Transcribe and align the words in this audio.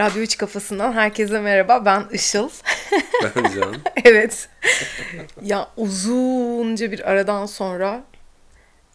Radyo 0.00 0.22
3 0.22 0.36
kafasından 0.36 0.92
herkese 0.92 1.40
merhaba. 1.40 1.84
Ben 1.84 2.04
Işıl. 2.12 2.50
Ben 3.36 3.42
Can. 3.42 3.76
evet. 4.04 4.48
ya 5.42 5.68
uzunca 5.76 6.92
bir 6.92 7.10
aradan 7.10 7.46
sonra 7.46 8.04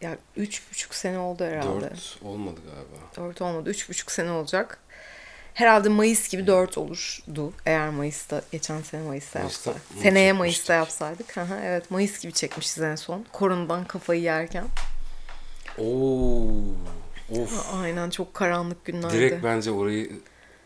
ya 0.00 0.18
üç 0.36 0.62
buçuk 0.70 0.94
sene 0.94 1.18
oldu 1.18 1.44
herhalde. 1.44 1.90
Dört 1.90 2.18
olmadı 2.22 2.60
galiba. 2.66 3.28
Dört 3.28 3.42
olmadı. 3.42 3.70
Üç 3.70 3.88
buçuk 3.88 4.12
sene 4.12 4.30
olacak. 4.30 4.78
Herhalde 5.54 5.88
Mayıs 5.88 6.28
gibi 6.28 6.46
dört 6.46 6.78
olurdu. 6.78 7.52
Eğer 7.66 7.90
Mayıs'ta, 7.90 8.42
geçen 8.52 8.82
sene 8.82 9.02
Mayıs'ta, 9.02 9.38
Mayıs'ta 9.38 9.70
yapsaydık. 9.70 10.02
Seneye 10.02 10.26
çekmiştik? 10.26 10.38
Mayıs'ta 10.38 10.74
yapsaydık. 10.74 11.38
Aha, 11.38 11.58
evet 11.64 11.90
Mayıs 11.90 12.20
gibi 12.20 12.32
çekmişiz 12.32 12.82
en 12.82 12.96
son. 12.96 13.26
Koronadan 13.32 13.84
kafayı 13.84 14.22
yerken. 14.22 14.64
Oo. 15.78 16.48
Of. 17.30 17.74
Aynen 17.74 18.10
çok 18.10 18.34
karanlık 18.34 18.84
günlerdi. 18.84 19.14
Direkt 19.14 19.44
bence 19.44 19.70
orayı 19.70 20.10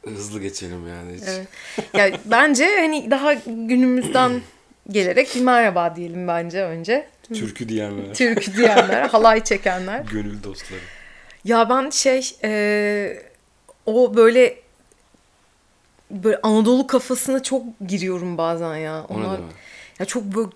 hızlı 0.04 0.40
geçelim 0.40 0.88
yani. 0.88 1.14
Hiç. 1.16 1.22
Evet. 1.28 1.46
Ya 1.94 2.18
bence 2.24 2.64
hani 2.76 3.10
daha 3.10 3.34
günümüzden 3.46 4.40
gelerek 4.90 5.34
bir 5.34 5.40
merhaba 5.40 5.96
diyelim 5.96 6.28
bence 6.28 6.62
önce. 6.62 7.08
Türkü 7.34 7.68
diyenler. 7.68 8.14
Türkü 8.14 8.56
diyenler, 8.56 9.08
halay 9.08 9.44
çekenler. 9.44 10.00
Gönül 10.00 10.42
dostları. 10.42 10.80
Ya 11.44 11.68
ben 11.70 11.90
şey 11.90 12.36
e, 12.44 13.22
o 13.86 14.16
böyle 14.16 14.56
böyle 16.10 16.40
Anadolu 16.42 16.86
kafasına 16.86 17.42
çok 17.42 17.62
giriyorum 17.88 18.38
bazen 18.38 18.76
ya. 18.76 19.04
O 19.08 19.14
ne 19.20 19.26
Onlar, 19.26 19.38
demek? 19.38 19.52
ya 19.98 20.06
çok 20.06 20.24
böyle 20.24 20.48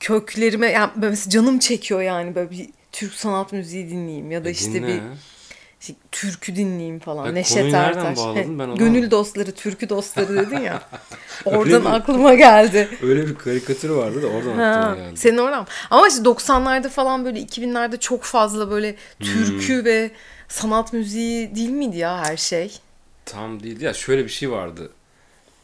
köklerime 0.00 0.66
yani 0.70 0.90
böyle 0.96 1.10
mesela 1.10 1.30
canım 1.30 1.58
çekiyor 1.58 2.02
yani 2.02 2.34
böyle 2.34 2.50
bir 2.50 2.68
Türk 2.92 3.14
sanat 3.14 3.52
müziği 3.52 3.90
dinleyeyim 3.90 4.30
ya 4.30 4.44
da 4.44 4.48
E, 4.48 4.52
işte 4.52 4.72
dinle. 4.72 4.86
bir 4.88 5.00
türkü 6.12 6.56
dinleyeyim 6.56 6.98
falan. 6.98 7.24
Ha, 7.26 7.32
Neşet 7.32 7.74
Ertaş. 7.74 8.18
bağladın? 8.18 8.58
Ben 8.58 8.64
onu 8.68 8.76
Gönül 8.76 9.10
dostları, 9.10 9.52
türkü 9.52 9.88
dostları 9.88 10.36
dedin 10.36 10.60
ya. 10.60 10.82
Oradan 11.44 11.82
mi? 11.82 11.88
aklıma 11.88 12.34
geldi. 12.34 12.88
Öyle 13.02 13.26
bir 13.26 13.34
karikatür 13.34 13.90
vardı 13.90 14.22
da 14.22 14.26
oradan 14.26 14.56
Ha, 14.58 14.64
aklıma 14.80 14.96
geldi. 15.06 15.16
senin 15.16 15.38
oradan. 15.38 15.66
Ama 15.90 16.08
işte 16.08 16.22
90'larda 16.22 16.88
falan 16.88 17.24
böyle 17.24 17.40
2000'lerde 17.40 17.98
çok 18.00 18.22
fazla 18.22 18.70
böyle 18.70 18.96
Hmm. 19.18 19.26
türkü 19.26 19.84
ve 19.84 20.10
sanat 20.48 20.92
müziği 20.92 21.54
değil 21.54 21.70
miydi 21.70 21.96
ya 21.98 22.18
her 22.18 22.36
şey? 22.36 22.78
Tam 23.24 23.62
değil. 23.62 23.80
Ya 23.80 23.94
şöyle 23.94 24.24
bir 24.24 24.28
şey 24.30 24.50
vardı. 24.50 24.90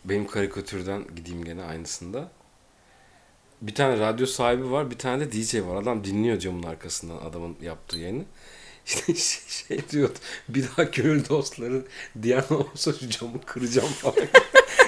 Benim 0.04 0.26
karikatürden 0.26 1.04
gideyim 1.16 1.44
gene 1.44 1.62
aynısında. 1.64 2.28
Bir 3.62 3.74
tane 3.74 3.98
radyo 3.98 4.26
sahibi 4.26 4.70
var, 4.70 4.90
bir 4.90 4.98
tane 4.98 5.20
de 5.24 5.32
DJ 5.32 5.54
var. 5.54 5.82
Adam 5.82 6.04
dinliyor 6.04 6.38
camın 6.38 6.62
arkasından 6.62 7.16
adamın 7.30 7.56
yaptığı 7.62 7.98
yayını. 7.98 8.22
İşte 8.86 9.14
şey, 9.14 9.42
şey 9.68 9.88
diyor, 9.90 10.10
bir 10.48 10.64
daha 10.68 10.82
gönül 10.82 11.28
dostları 11.28 11.82
diyen 12.22 12.44
olursa 12.50 12.92
şu 12.92 13.08
camı 13.08 13.40
kıracağım 13.46 13.88
falan. 13.88 14.16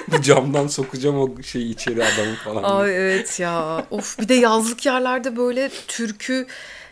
Bu 0.07 0.21
camdan 0.21 0.67
sokacağım 0.67 1.19
o 1.19 1.43
şeyi 1.43 1.73
içeri 1.73 2.03
adamı 2.03 2.35
falan. 2.35 2.63
Ay 2.63 2.95
evet 2.95 3.39
ya. 3.39 3.85
Of 3.91 4.19
bir 4.19 4.27
de 4.27 4.33
yazlık 4.33 4.85
yerlerde 4.85 5.37
böyle 5.37 5.71
türkü 5.87 6.47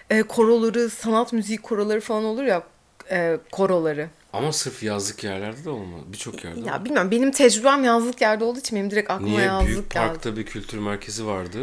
e, 0.10 0.24
koroları, 0.24 0.90
sanat 0.90 1.34
müziği 1.34 1.58
koroları 1.58 2.02
falan 2.02 2.24
olur 2.24 2.44
ya 2.44 2.64
e, 3.12 3.38
koroları. 3.52 4.10
Ama 4.34 4.54
sırf 4.54 4.84
yazlık 4.84 5.24
yerlerde 5.24 5.64
de 5.64 5.70
olmaz. 5.70 6.02
Birçok 6.08 6.44
yerde. 6.44 6.60
Ya 6.60 6.66
var. 6.74 6.86
bilmiyorum 6.86 7.12
benim 7.12 7.32
tecrübem 7.32 7.84
yazlık 7.84 8.22
yerde 8.22 8.44
olduğu 8.44 8.60
için 8.60 8.78
benim 8.78 8.92
direkt 8.92 9.12
aklıma 9.12 9.30
Niye? 9.30 9.46
yazlık 9.46 9.68
Büyük 9.68 9.90
geldi. 9.90 10.08
Park'ta 10.08 10.38
bir 10.38 10.46
kültür 10.46 10.78
merkezi 10.78 11.26
vardı. 11.26 11.60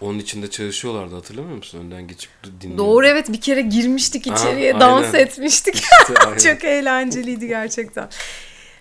Onun 0.00 0.18
içinde 0.18 0.50
çalışıyorlardı 0.50 1.14
hatırlamıyor 1.14 1.56
musun? 1.56 1.78
Önden 1.78 2.08
geçip 2.08 2.30
dinliyordu. 2.60 2.78
Doğru 2.84 3.06
evet 3.06 3.32
bir 3.32 3.40
kere 3.40 3.60
girmiştik 3.60 4.26
içeriye 4.26 4.80
dans 4.80 5.06
aynen. 5.06 5.26
etmiştik. 5.26 5.74
İşte, 5.74 6.14
aynen. 6.26 6.38
Çok 6.38 6.64
eğlenceliydi 6.64 7.46
gerçekten. 7.48 8.08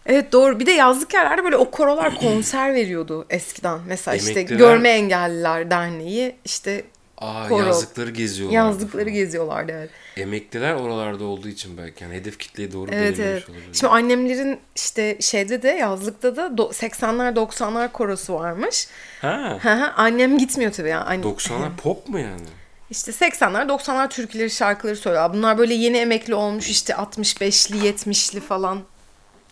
Evet 0.05 0.31
doğru. 0.31 0.59
Bir 0.59 0.65
de 0.65 0.71
yazlık 0.71 1.13
yerlerde 1.13 1.43
böyle 1.43 1.57
o 1.57 1.71
korolar 1.71 2.15
konser 2.15 2.73
veriyordu 2.73 3.25
eskiden. 3.29 3.79
Mesela 3.87 4.15
işte 4.17 4.41
Emekliler- 4.41 4.57
Görme 4.57 4.89
Engelliler 4.89 5.71
Derneği 5.71 6.35
işte 6.45 6.83
Aa, 7.17 7.47
Koro. 7.49 7.65
yazlıkları 7.65 8.09
geziyorlardı. 8.11 8.55
yazlıkları 8.55 9.09
geziyorlardı 9.09 9.71
evet. 9.71 9.89
Emekliler 10.17 10.73
oralarda 10.73 11.23
olduğu 11.23 11.47
için 11.47 11.77
belki 11.77 12.03
yani 12.03 12.15
hedef 12.15 12.39
kitleye 12.39 12.71
doğru 12.71 12.91
Evet 12.93 13.19
evet. 13.19 13.49
olabilir. 13.49 13.67
Şimdi 13.73 13.93
annemlerin 13.93 14.59
işte 14.75 15.17
şeyde 15.21 15.61
de 15.61 15.67
yazlıkta 15.69 16.35
da 16.35 16.41
do- 16.41 16.73
80'ler 16.73 17.35
90'lar 17.35 17.91
korosu 17.91 18.33
varmış. 18.33 18.87
Ha. 19.21 19.93
Annem 19.97 20.37
gitmiyor 20.37 20.71
tabii 20.71 20.89
yani. 20.89 21.03
Anne- 21.03 21.25
90'lar 21.25 21.75
pop 21.83 22.09
mu 22.09 22.19
yani? 22.19 22.41
İşte 22.89 23.11
80'ler 23.11 23.67
90'lar 23.67 24.09
türküleri 24.09 24.49
şarkıları 24.49 24.95
söylüyor. 24.95 25.33
Bunlar 25.33 25.57
böyle 25.57 25.73
yeni 25.73 25.97
emekli 25.97 26.35
olmuş 26.35 26.69
işte 26.69 26.93
65'li 26.93 27.77
70'li 27.89 28.39
falan. 28.39 28.81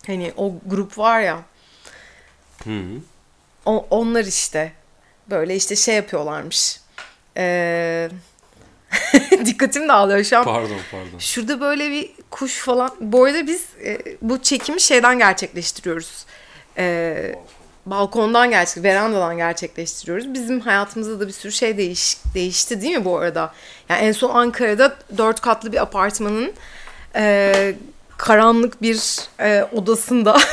Hani 0.06 0.32
o 0.36 0.54
grup 0.66 0.98
var 0.98 1.20
ya. 1.20 1.38
Hı. 2.64 2.80
O- 3.66 3.86
onlar 3.90 4.24
işte 4.24 4.72
böyle 5.30 5.56
işte 5.56 5.76
şey 5.76 5.94
yapıyorlarmış. 5.96 6.80
Ee, 7.36 8.08
dikkatim 9.44 9.88
dağılıyor 9.88 10.24
şu 10.24 10.38
an. 10.38 10.44
Pardon 10.44 10.78
pardon. 10.90 11.18
Şurada 11.18 11.60
böyle 11.60 11.90
bir 11.90 12.10
kuş 12.30 12.58
falan. 12.58 12.90
Bu 13.00 13.24
arada 13.24 13.46
biz 13.46 13.64
e, 13.84 13.98
bu 14.22 14.42
çekimi 14.42 14.80
şeyden 14.80 15.18
gerçekleştiriyoruz. 15.18 16.26
E, 16.78 17.34
balkondan 17.86 18.50
gerçek, 18.50 18.84
verandadan 18.84 19.36
gerçekleştiriyoruz. 19.36 20.34
Bizim 20.34 20.60
hayatımızda 20.60 21.20
da 21.20 21.28
bir 21.28 21.32
sürü 21.32 21.52
şey 21.52 21.78
değiş, 21.78 22.16
değişti 22.34 22.80
değil 22.80 22.98
mi 22.98 23.04
bu 23.04 23.18
arada? 23.18 23.52
Yani 23.88 24.00
en 24.00 24.12
son 24.12 24.30
Ankara'da 24.30 24.96
dört 25.18 25.40
katlı 25.40 25.72
bir 25.72 25.82
apartmanın 25.82 26.52
e, 27.16 27.74
karanlık 28.16 28.82
bir 28.82 29.18
e, 29.40 29.68
odasında. 29.72 30.36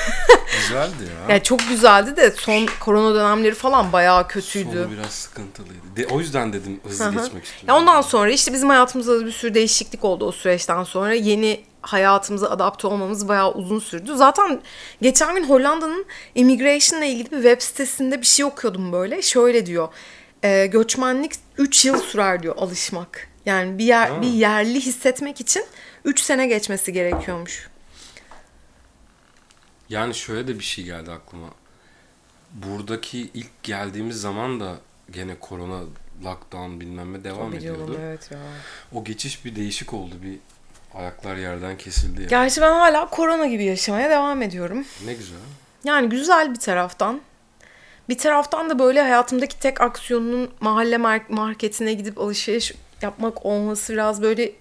Güzeldi 0.62 1.04
ya. 1.04 1.32
yani 1.34 1.44
çok 1.44 1.60
güzeldi 1.70 2.18
de 2.18 2.32
son 2.32 2.68
korona 2.80 3.16
dönemleri 3.16 3.56
falan 3.56 3.94
bayağı 3.94 4.28
kötüydü. 4.28 4.84
Sonu 4.84 4.92
biraz 4.92 5.12
sıkıntılıydı. 5.12 5.82
De, 5.96 6.08
o 6.08 6.20
yüzden 6.20 6.54
dedim 6.54 6.80
hızlı 6.88 7.06
Hı 7.06 7.10
hı. 7.10 7.12
geçmek 7.12 7.44
istiyorum. 7.46 7.68
Ya 7.68 7.76
ondan 7.76 8.02
sonra 8.02 8.32
işte 8.32 8.54
bizim 8.54 8.70
hayatımızda 8.70 9.20
da 9.20 9.26
bir 9.26 9.32
sürü 9.32 9.54
değişiklik 9.54 10.04
oldu 10.04 10.26
o 10.26 10.32
süreçten 10.32 10.84
sonra. 10.84 11.14
Yeni 11.14 11.64
hayatımıza 11.82 12.50
adapte 12.50 12.88
olmamız 12.88 13.28
bayağı 13.28 13.52
uzun 13.52 13.80
sürdü. 13.80 14.16
Zaten 14.16 14.62
geçen 15.02 15.36
gün 15.36 15.44
Hollanda'nın 15.50 16.06
immigration 16.36 17.00
ile 17.00 17.10
ilgili 17.10 17.32
bir 17.32 17.36
web 17.42 17.62
sitesinde 17.62 18.22
bir 18.22 18.28
şey 18.28 18.46
okuyordum 18.46 18.92
böyle. 18.92 19.22
Şöyle 19.22 19.66
diyor. 19.66 19.88
E, 20.44 20.66
göçmenlik 20.66 21.32
3 21.58 21.86
yıl 21.86 22.02
sürer 22.02 22.44
diyor 22.44 22.56
alışmak. 22.58 23.28
Yani 23.46 23.78
bir 23.78 23.86
yer 23.86 24.08
Ha. 24.10 24.22
bir 24.22 24.28
yerli 24.28 24.82
hissetmek 24.82 25.42
için 25.42 25.64
3 26.06 26.20
sene 26.20 26.48
geçmesi 26.48 26.94
gerekiyormuş. 26.94 27.70
Yani 29.90 30.14
şöyle 30.16 30.48
de 30.48 30.60
bir 30.60 30.64
şey 30.64 30.84
geldi 30.86 31.12
aklıma. 31.12 31.48
Buradaki 32.54 33.20
ilk 33.34 33.64
geldiğimiz 33.64 34.22
zaman 34.22 34.60
da 34.60 34.76
gene 35.12 35.36
korona 35.40 35.80
lockdown 36.24 36.80
bilmem 36.80 37.14
ne 37.14 37.24
devam 37.24 37.52
Biliyorum 37.52 37.84
ediyordu. 37.84 38.02
evet 38.06 38.32
ya. 38.32 38.38
O 38.94 39.04
geçiş 39.04 39.46
bir 39.46 39.56
değişik 39.56 39.94
oldu. 39.94 40.16
Bir 40.24 40.38
ayaklar 41.00 41.36
yerden 41.36 41.78
kesildi. 41.78 42.22
Yani. 42.22 42.30
Gerçi 42.30 42.62
ben 42.62 42.72
hala 42.72 43.10
korona 43.10 43.46
gibi 43.48 43.64
yaşamaya 43.64 44.10
devam 44.10 44.42
ediyorum. 44.42 44.86
Ne 45.06 45.14
güzel. 45.14 45.38
Yani 45.84 46.10
güzel 46.10 46.54
bir 46.54 46.60
taraftan. 46.60 47.22
Bir 48.10 48.18
taraftan 48.18 48.70
da 48.70 48.80
böyle 48.80 49.02
hayatımdaki 49.02 49.60
tek 49.60 49.82
aksiyonun 49.82 50.52
mahalle 50.60 50.96
mar- 50.96 51.30
marketine 51.34 51.94
gidip 51.94 52.18
alışveriş 52.20 52.74
yapmak 53.02 53.46
olması 53.46 53.94
biraz 53.94 54.22
böyle 54.22 54.52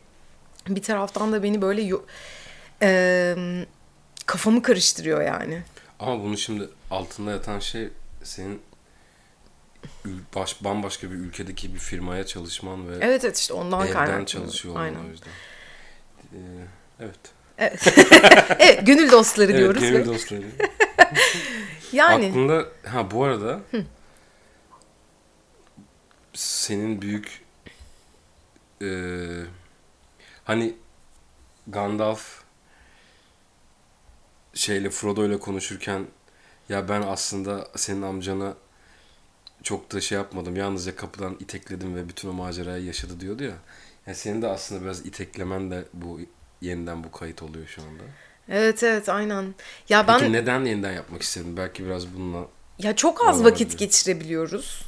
bir 0.68 0.82
taraftan 0.82 1.32
da 1.32 1.42
beni 1.42 1.62
böyle 1.62 1.82
eee, 2.82 3.66
kafamı 4.26 4.62
karıştırıyor 4.62 5.22
yani. 5.22 5.62
Ama 5.98 6.22
bunun 6.24 6.34
şimdi 6.36 6.68
altında 6.90 7.30
yatan 7.30 7.58
şey 7.58 7.88
senin 8.22 8.62
baş, 10.34 10.64
bambaşka 10.64 11.10
bir 11.10 11.14
ülkedeki 11.16 11.74
bir 11.74 11.78
firmaya 11.78 12.26
çalışman 12.26 12.88
ve 12.88 12.94
Evet 13.00 13.24
evet 13.24 13.36
işte 13.38 13.54
ondan 13.54 13.86
evden 13.86 13.92
kaynaklı. 14.06 14.26
çalışıyor 14.26 14.74
olman 14.74 14.84
Aynen. 14.84 15.00
o 15.04 15.08
yüzden. 15.10 15.30
Ee, 16.32 16.36
evet. 17.00 17.18
Evet. 17.58 17.86
evet 18.58 18.86
gönül 18.86 19.10
dostları 19.10 19.50
Evet, 19.52 19.58
diyoruz. 19.60 19.80
gönül 19.82 19.98
ve- 20.00 20.04
dostları. 20.06 20.42
yani 21.92 22.26
Aklında 22.26 22.64
ha 22.86 23.10
bu 23.10 23.24
arada 23.24 23.60
senin 26.34 27.02
büyük 27.02 27.42
eee, 28.80 29.44
hani 30.50 30.74
Gandalf 31.66 32.42
şeyle 34.54 34.90
Frodo 34.90 35.26
ile 35.26 35.38
konuşurken 35.38 36.06
ya 36.68 36.88
ben 36.88 37.02
aslında 37.02 37.68
senin 37.76 38.02
amcana 38.02 38.54
çok 39.62 39.92
da 39.92 40.00
şey 40.00 40.18
yapmadım. 40.18 40.56
Yalnızca 40.56 40.96
kapıdan 40.96 41.36
itekledim 41.40 41.96
ve 41.96 42.08
bütün 42.08 42.28
o 42.28 42.32
macerayı 42.32 42.84
yaşadı 42.84 43.20
diyordu 43.20 43.44
ya. 43.44 43.54
Yani 44.06 44.16
senin 44.16 44.42
de 44.42 44.46
aslında 44.48 44.82
biraz 44.84 45.06
iteklemen 45.06 45.70
de 45.70 45.84
bu 45.94 46.20
yeniden 46.60 47.04
bu 47.04 47.12
kayıt 47.12 47.42
oluyor 47.42 47.66
şu 47.66 47.82
anda. 47.82 48.02
evet 48.48 48.82
evet 48.82 49.08
aynen. 49.08 49.54
Ya 49.88 50.06
Peki 50.06 50.24
ben 50.24 50.32
neden 50.32 50.64
yeniden 50.64 50.92
yapmak 50.92 51.22
istedin? 51.22 51.56
Belki 51.56 51.84
biraz 51.86 52.14
bununla 52.14 52.46
Ya 52.78 52.96
çok 52.96 53.28
az 53.28 53.36
Olabilir. 53.40 53.52
vakit 53.52 53.78
geçirebiliyoruz. 53.78 54.82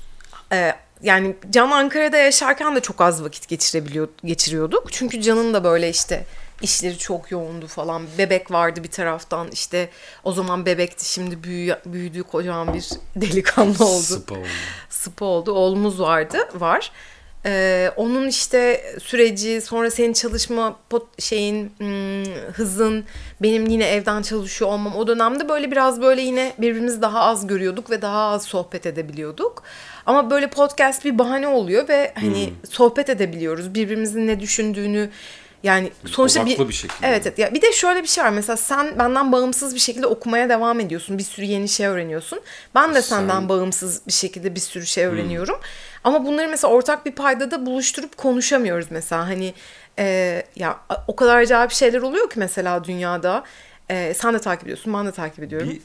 Ee, 0.52 0.74
yani 1.02 1.36
Can 1.50 1.70
Ankara'da 1.70 2.16
yaşarken 2.16 2.76
de 2.76 2.80
çok 2.80 3.00
az 3.00 3.24
vakit 3.24 3.48
geçirebiliyor, 3.48 4.08
geçiriyorduk. 4.24 4.92
Çünkü 4.92 5.22
Can'ın 5.22 5.54
da 5.54 5.64
böyle 5.64 5.90
işte 5.90 6.24
işleri 6.62 6.98
çok 6.98 7.30
yoğundu 7.30 7.66
falan. 7.66 8.02
Bebek 8.18 8.50
vardı 8.50 8.84
bir 8.84 8.90
taraftan. 8.90 9.48
İşte 9.48 9.88
o 10.24 10.32
zaman 10.32 10.66
bebekti 10.66 11.12
şimdi 11.12 11.42
büyü, 11.42 11.76
büyüdü 11.86 12.22
kocaman 12.22 12.74
bir 12.74 12.88
delikanlı 13.16 13.84
oldu. 13.84 14.02
Sıpa 14.02 14.34
oldu. 14.34 14.46
Sıpa 14.90 15.24
oldu. 15.24 15.52
Oğlumuz 15.52 16.00
vardı. 16.00 16.38
Var. 16.54 16.92
Ee, 17.46 17.90
onun 17.96 18.28
işte 18.28 18.84
süreci 19.02 19.60
sonra 19.60 19.90
senin 19.90 20.12
çalışma 20.12 20.76
pot, 20.90 21.22
şeyin 21.22 21.72
hmm, 21.78 22.52
hızın 22.52 23.04
benim 23.42 23.66
yine 23.66 23.88
evden 23.88 24.22
çalışıyor 24.22 24.70
olmam 24.70 24.96
o 24.96 25.06
dönemde 25.06 25.48
böyle 25.48 25.70
biraz 25.70 26.02
böyle 26.02 26.22
yine 26.22 26.52
birbirimizi 26.58 27.02
daha 27.02 27.20
az 27.20 27.46
görüyorduk 27.46 27.90
ve 27.90 28.02
daha 28.02 28.20
az 28.20 28.44
sohbet 28.44 28.86
edebiliyorduk. 28.86 29.62
Ama 30.06 30.30
böyle 30.30 30.50
podcast 30.50 31.04
bir 31.04 31.18
bahane 31.18 31.48
oluyor 31.48 31.88
ve 31.88 32.12
hani 32.20 32.52
sohbet 32.70 33.08
edebiliyoruz. 33.08 33.74
Birbirimizin 33.74 34.26
ne 34.26 34.40
düşündüğünü 34.40 35.10
yani 35.62 35.90
sonuçta 36.06 36.42
Odaklı 36.42 36.64
bir, 36.64 36.68
bir 36.68 36.74
şekilde. 36.74 37.06
Evet, 37.06 37.26
evet. 37.26 37.38
Ya 37.38 37.54
bir 37.54 37.62
de 37.62 37.72
şöyle 37.72 38.02
bir 38.02 38.08
şey 38.08 38.24
var. 38.24 38.30
Mesela 38.30 38.56
sen 38.56 38.98
benden 38.98 39.32
bağımsız 39.32 39.74
bir 39.74 39.80
şekilde 39.80 40.06
okumaya 40.06 40.48
devam 40.48 40.80
ediyorsun. 40.80 41.18
Bir 41.18 41.22
sürü 41.22 41.46
yeni 41.46 41.68
şey 41.68 41.86
öğreniyorsun. 41.86 42.40
Ben 42.74 42.94
de 42.94 43.02
Sen- 43.02 43.16
senden 43.16 43.48
bağımsız 43.48 44.02
bir 44.06 44.12
şekilde 44.12 44.54
bir 44.54 44.60
sürü 44.60 44.86
şey 44.86 45.04
öğreniyorum. 45.04 45.60
Ama 46.04 46.26
bunları 46.26 46.48
mesela 46.48 46.72
ortak 46.72 47.06
bir 47.06 47.12
paydada 47.12 47.66
buluşturup 47.66 48.16
konuşamıyoruz 48.16 48.86
mesela. 48.90 49.28
Hani 49.28 49.54
e, 49.98 50.42
ya 50.56 50.78
o 51.08 51.16
kadar 51.16 51.36
acayip 51.36 51.70
şeyler 51.70 52.02
oluyor 52.02 52.30
ki 52.30 52.38
mesela 52.38 52.84
dünyada. 52.84 53.44
E, 53.90 54.14
sen 54.14 54.34
de 54.34 54.38
takip 54.38 54.64
ediyorsun, 54.64 54.94
ben 54.94 55.06
de 55.06 55.12
takip 55.12 55.44
ediyorum. 55.44 55.70
Bir, 55.70 55.80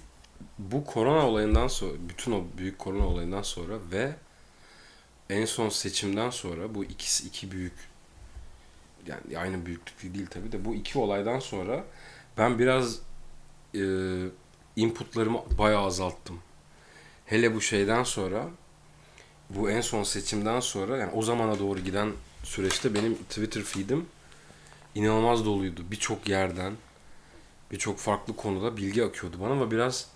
bu 0.59 0.86
korona 0.86 1.27
olayından 1.27 1.68
sonra, 1.68 1.94
bütün 2.09 2.31
o 2.31 2.44
büyük 2.57 2.80
korona 2.80 3.07
olayından 3.07 3.42
sonra 3.42 3.74
ve 3.92 4.15
en 5.30 5.45
son 5.45 5.69
seçimden 5.69 6.30
sonra 6.30 6.75
bu 6.75 6.83
ikisi 6.83 7.27
iki 7.27 7.51
büyük 7.51 7.74
yani 9.07 9.38
aynı 9.38 9.65
büyüklükte 9.65 10.13
değil 10.13 10.27
tabii 10.30 10.51
de 10.51 10.65
bu 10.65 10.75
iki 10.75 11.00
olaydan 11.00 11.39
sonra 11.39 11.83
ben 12.38 12.59
biraz 12.59 13.00
e, 13.75 13.81
inputlarımı 14.75 15.39
bayağı 15.57 15.86
azalttım. 15.86 16.39
Hele 17.25 17.56
bu 17.56 17.62
şeyden 17.62 18.04
sonra 18.04 18.48
bu 19.50 19.69
en 19.69 19.81
son 19.81 20.04
seçimden 20.04 20.59
sonra 20.59 20.98
yani 20.98 21.12
o 21.12 21.21
zamana 21.21 21.59
doğru 21.59 21.80
giden 21.80 22.12
süreçte 22.44 22.94
benim 22.94 23.15
Twitter 23.15 23.63
feed'im 23.63 24.06
inanılmaz 24.95 25.45
doluydu. 25.45 25.81
Birçok 25.92 26.30
yerden 26.30 26.74
birçok 27.71 28.00
farklı 28.00 28.36
konuda 28.36 28.77
bilgi 28.77 29.06
akıyordu 29.06 29.38
bana 29.42 29.62
ve 29.62 29.71
biraz 29.71 30.07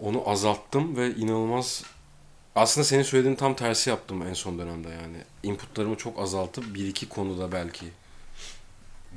onu 0.00 0.28
azalttım 0.30 0.96
ve 0.96 1.14
inanılmaz 1.14 1.82
aslında 2.54 2.84
senin 2.84 3.02
söylediğin 3.02 3.36
tam 3.36 3.54
tersi 3.56 3.90
yaptım 3.90 4.22
en 4.22 4.34
son 4.34 4.58
dönemde 4.58 4.88
yani. 4.88 5.16
Inputlarımı 5.42 5.96
çok 5.96 6.18
azaltıp 6.20 6.74
bir 6.74 6.88
iki 6.88 7.08
konuda 7.08 7.52
belki 7.52 7.86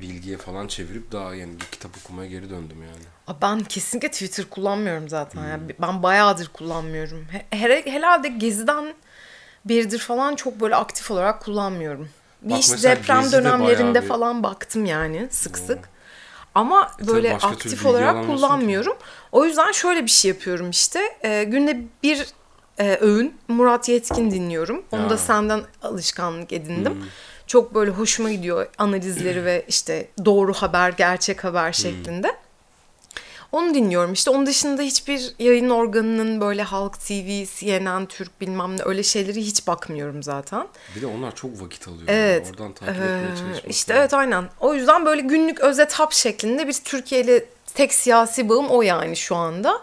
bilgiye 0.01 0.37
falan 0.37 0.67
çevirip 0.67 1.11
daha 1.11 1.35
yani 1.35 1.53
bir 1.59 1.65
kitap 1.65 1.91
okumaya 2.03 2.29
geri 2.29 2.49
döndüm 2.49 2.77
yani. 2.83 3.37
Ben 3.41 3.59
kesinlikle 3.59 4.11
Twitter 4.11 4.45
kullanmıyorum 4.49 5.09
zaten. 5.09 5.43
Yani 5.43 5.75
ben 5.81 6.03
bayağıdır 6.03 6.47
kullanmıyorum. 6.47 7.25
He- 7.31 7.45
Her, 7.57 7.69
herhalde 7.85 8.27
Gezi'den 8.27 8.93
beridir 9.65 9.99
falan 9.99 10.35
çok 10.35 10.61
böyle 10.61 10.75
aktif 10.75 11.11
olarak 11.11 11.41
kullanmıyorum. 11.41 12.09
Bir 12.41 12.49
Bak 12.49 12.59
işte 12.59 12.71
mesela 12.71 12.95
deprem 12.95 13.31
dönemlerinde 13.31 14.01
bir- 14.01 14.07
falan 14.07 14.43
baktım 14.43 14.85
yani 14.85 15.27
sık 15.31 15.57
sık. 15.57 15.89
Ama 16.57 16.91
tabii 16.97 17.07
böyle 17.07 17.37
türlü 17.39 17.51
aktif 17.51 17.85
olarak 17.85 18.15
alamıyorsun 18.15 18.35
ki. 18.35 18.41
kullanmıyorum. 18.47 18.97
O 19.31 19.45
yüzden 19.45 19.71
şöyle 19.71 20.03
bir 20.05 20.09
şey 20.11 20.29
yapıyorum 20.29 20.69
işte. 20.69 20.99
Ee, 21.23 21.43
günde 21.43 21.81
bir 22.03 22.25
e, 22.79 22.97
öğün 23.01 23.33
Murat 23.47 23.89
Yetkin 23.89 24.31
dinliyorum. 24.31 24.83
Onu 24.91 25.01
Ya. 25.01 25.09
da 25.09 25.17
senden 25.17 25.61
alışkanlık 25.81 26.53
edindim. 26.53 27.03
Çok 27.47 27.75
böyle 27.75 27.91
hoşuma 27.91 28.31
gidiyor 28.31 28.67
analizleri 28.77 29.45
ve 29.45 29.65
işte 29.67 30.07
doğru 30.25 30.53
haber, 30.53 30.89
gerçek 30.89 31.43
haber 31.43 31.71
şeklinde. 31.73 32.35
Onu 33.51 33.73
dinliyorum 33.73 34.13
işte. 34.13 34.31
Onun 34.31 34.45
dışında 34.45 34.81
hiçbir 34.81 35.33
yayın 35.39 35.69
organının 35.69 36.41
böyle 36.41 36.63
Halk 36.63 36.99
TV, 36.99 37.45
CNN, 37.59 38.05
Türk 38.05 38.41
bilmem 38.41 38.77
ne 38.77 38.81
öyle 38.85 39.03
şeyleri 39.03 39.41
hiç 39.41 39.67
bakmıyorum 39.67 40.23
zaten. 40.23 40.67
Bir 40.95 41.01
de 41.01 41.05
onlar 41.07 41.35
çok 41.35 41.61
vakit 41.61 41.87
alıyor. 41.87 42.03
Evet. 42.07 42.45
Yani. 42.45 42.51
Oradan 42.51 42.73
takip 42.73 42.93
etmeye 42.95 43.31
Ee, 43.33 43.37
çalışmak. 43.37 43.71
işte 43.71 43.93
lazım. 43.93 44.01
evet 44.01 44.13
aynen. 44.13 44.45
O 44.59 44.73
yüzden 44.73 45.05
böyle 45.05 45.21
günlük 45.21 45.59
özet 45.59 45.93
hap 45.93 46.13
şeklinde 46.13 46.67
bir 46.67 46.73
Türkiye 46.73 47.21
ile 47.21 47.45
tek 47.73 47.93
siyasi 47.93 48.49
bağım 48.49 48.67
o 48.69 48.81
yani 48.81 49.15
şu 49.15 49.35
anda. 49.35 49.81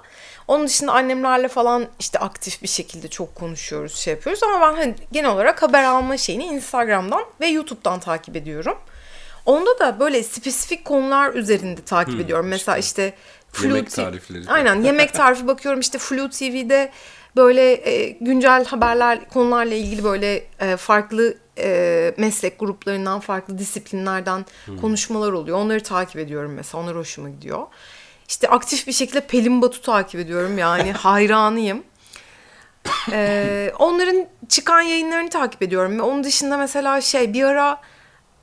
Onun 0.49 0.67
dışında 0.67 0.93
annemlerle 0.93 1.49
falan 1.49 1.87
işte 2.01 2.19
aktif 2.19 2.63
bir 2.63 2.69
şekilde 2.69 3.09
çok 3.09 3.35
konuşuyoruz, 3.35 3.97
şey 3.97 4.15
yapıyoruz. 4.15 4.43
Ama 4.43 4.61
ben 4.61 4.75
hani 4.77 4.95
genel 5.13 5.31
olarak 5.31 5.63
haber 5.63 5.85
alma 5.85 6.17
şeyini 6.17 6.45
Instagram'dan 6.45 7.25
ve 7.41 7.47
YouTube'dan 7.47 8.01
takip 8.01 8.37
ediyorum. 8.37 8.79
Onda 9.47 9.79
da 9.79 10.01
böyle 10.01 10.23
spesifik 10.23 10.85
konular 10.85 11.35
üzerinde 11.35 11.81
takip 11.85 12.21
ediyorum. 12.21 12.47
Mesela 12.47 12.79
işte 12.79 13.15
Flu 13.53 13.67
Yemek 13.67 13.91
tarifleri. 13.91 14.43
Aynen 14.49 14.83
yemek 14.83 15.15
tarifi 15.15 15.47
bakıyorum 15.47 15.81
işte 15.81 15.99
Flu 15.99 16.31
TV'de 16.31 16.91
böyle 17.37 17.73
e, 17.73 18.09
güncel 18.21 18.65
haberler 18.65 19.29
konularla 19.29 19.75
ilgili 19.75 20.05
böyle 20.05 20.45
e, 20.61 20.77
farklı 20.77 21.35
e, 21.59 22.15
meslek 22.19 22.59
gruplarından 22.59 23.21
farklı 23.21 23.59
disiplinlerden 23.59 24.47
konuşmalar 24.81 25.33
oluyor. 25.33 25.59
Onları 25.59 25.83
takip 25.83 26.17
ediyorum 26.17 26.53
mesela. 26.55 26.83
Onlar 26.85 26.97
hoşuma 26.97 27.29
gidiyor. 27.29 27.67
İşte 28.29 28.49
aktif 28.49 28.87
bir 28.87 28.93
şekilde 28.93 29.21
Pelin 29.21 29.63
Batu 29.63 29.83
takip 29.83 30.21
ediyorum. 30.21 30.59
Yani 30.59 30.93
hayranıyım. 30.99 31.83
E, 33.13 33.73
onların 33.79 34.27
çıkan 34.49 34.81
yayınlarını 34.81 35.31
takip 35.31 35.63
ediyorum. 35.63 36.01
Onun 36.01 36.25
dışında 36.25 36.57
mesela 36.57 37.01
şey 37.01 37.33
bir 37.33 37.45
ara 37.45 37.81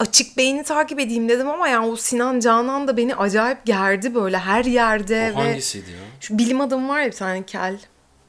açık 0.01 0.37
beyni 0.37 0.63
takip 0.63 0.99
edeyim 0.99 1.29
dedim 1.29 1.49
ama 1.49 1.67
yani 1.67 1.85
o 1.87 1.95
Sinan 1.95 2.39
Canan 2.39 2.87
da 2.87 2.97
beni 2.97 3.15
acayip 3.15 3.65
gerdi 3.65 4.15
böyle 4.15 4.37
her 4.37 4.65
yerde 4.65 5.33
O 5.35 5.39
ve 5.39 5.43
hangisiydi 5.43 5.91
ya? 5.91 5.97
şu 6.19 6.37
bilim 6.37 6.61
adamı 6.61 6.89
var 6.89 6.99
ya 7.01 7.07
bir 7.07 7.11
tane 7.15 7.43
kel. 7.45 7.79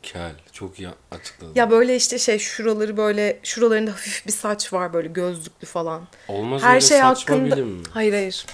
Kel. 0.02 0.32
Çok 0.52 0.78
iyi 0.78 0.88
açıkladın. 1.10 1.52
Ya 1.54 1.70
böyle 1.70 1.96
işte 1.96 2.18
şey 2.18 2.38
şuraları 2.38 2.96
böyle 2.96 3.40
şuralarında 3.42 3.90
hafif 3.90 4.26
bir 4.26 4.32
saç 4.32 4.72
var 4.72 4.92
böyle 4.92 5.08
gözlüklü 5.08 5.66
falan. 5.66 6.02
Olmaz 6.28 6.62
Her 6.62 6.70
öyle 6.74 6.80
şey 6.80 6.98
saçma 6.98 7.34
hakkında 7.36 7.56
bilim 7.56 7.68
mi? 7.68 7.82
hayır 7.94 8.12
hayır. 8.12 8.46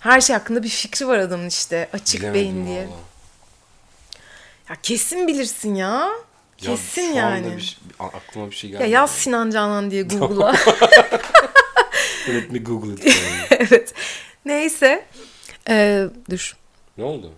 Her 0.00 0.20
şey 0.20 0.36
hakkında 0.36 0.62
bir 0.62 0.68
fikri 0.68 1.08
var 1.08 1.18
adamın 1.18 1.48
işte 1.48 1.88
açık 1.92 2.20
Bilemedim 2.20 2.42
beyin 2.42 2.66
diye. 2.66 2.80
valla. 2.82 2.90
Ya 4.70 4.76
kesin 4.82 5.26
bilirsin 5.28 5.74
ya. 5.74 5.88
Ya 5.88 6.10
Kesin 6.70 7.10
şu 7.12 7.16
yani. 7.18 7.56
bir 7.56 7.62
şey- 7.62 7.78
aklıma 8.00 8.50
bir 8.50 8.54
şey 8.56 8.70
Ya 8.70 8.78
gelmedi. 8.78 8.92
yaz 8.94 9.10
Sinan 9.10 9.50
Canan 9.50 9.90
diye 9.90 10.02
Google'a. 10.12 10.54
Let 12.28 12.50
me 12.52 12.58
google 12.58 12.92
it. 12.92 13.16
evet. 13.50 13.94
Neyse. 14.44 15.04
Ee, 15.68 16.04
dur. 16.30 16.56
ne 16.98 17.04
oldu? 17.04 17.32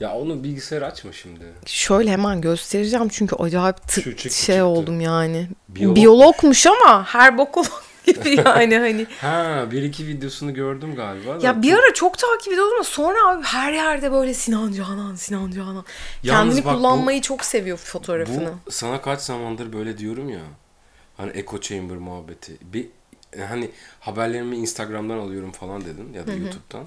Ya 0.00 0.14
onu 0.14 0.44
bilgisayar 0.44 0.82
açma 0.82 1.12
şimdi. 1.12 1.44
Şöyle 1.66 2.10
hemen 2.10 2.40
göstereceğim 2.40 3.08
çünkü 3.08 3.36
acayip 3.36 3.76
tı- 3.76 4.02
Şu 4.02 4.16
çıktı, 4.16 4.22
şey 4.44 4.54
çıktı. 4.54 4.64
oldum 4.64 5.00
yani. 5.00 5.48
Biyolog. 5.68 5.96
Biyologmuş 5.96 6.66
ama 6.66 7.04
her 7.06 7.38
bokolog 7.38 7.72
gibi 8.06 8.40
yani 8.46 8.78
hani. 8.78 9.06
Ha 9.20 9.64
bir 9.70 9.82
iki 9.82 10.06
videosunu 10.06 10.54
gördüm 10.54 10.94
galiba. 10.96 11.40
da. 11.42 11.46
Ya 11.46 11.62
bir 11.62 11.72
ara 11.72 11.94
çok 11.94 12.18
takip 12.18 12.52
ediyordum 12.52 12.74
ama 12.74 12.84
sonra 12.84 13.18
abi 13.30 13.42
her 13.44 13.72
yerde 13.72 14.12
böyle 14.12 14.34
Sinan 14.34 14.72
Canan, 14.72 15.14
Sinan 15.14 15.50
Canan. 15.50 15.84
Yalnız 16.22 16.54
Kendini 16.54 16.64
bak 16.64 16.74
bu- 16.74 16.76
kullanmayı 16.78 17.20
çok 17.20 17.44
seviyor 17.44 17.76
fotoğrafını. 17.78 18.52
Bu 18.66 18.70
sana 18.70 19.02
kaç 19.02 19.20
zamandır 19.20 19.72
böyle 19.72 19.98
diyorum 19.98 20.28
ya. 20.28 20.40
Hani 21.16 21.30
echo 21.34 21.60
chamber 21.60 21.96
muhabbeti. 21.96 22.52
Bir 22.62 22.88
hani 23.48 23.70
haberlerimi 24.00 24.56
Instagram'dan 24.56 25.18
alıyorum 25.18 25.52
falan 25.52 25.84
dedin 25.84 26.12
ya 26.12 26.26
da 26.26 26.32
YouTube'dan. 26.32 26.84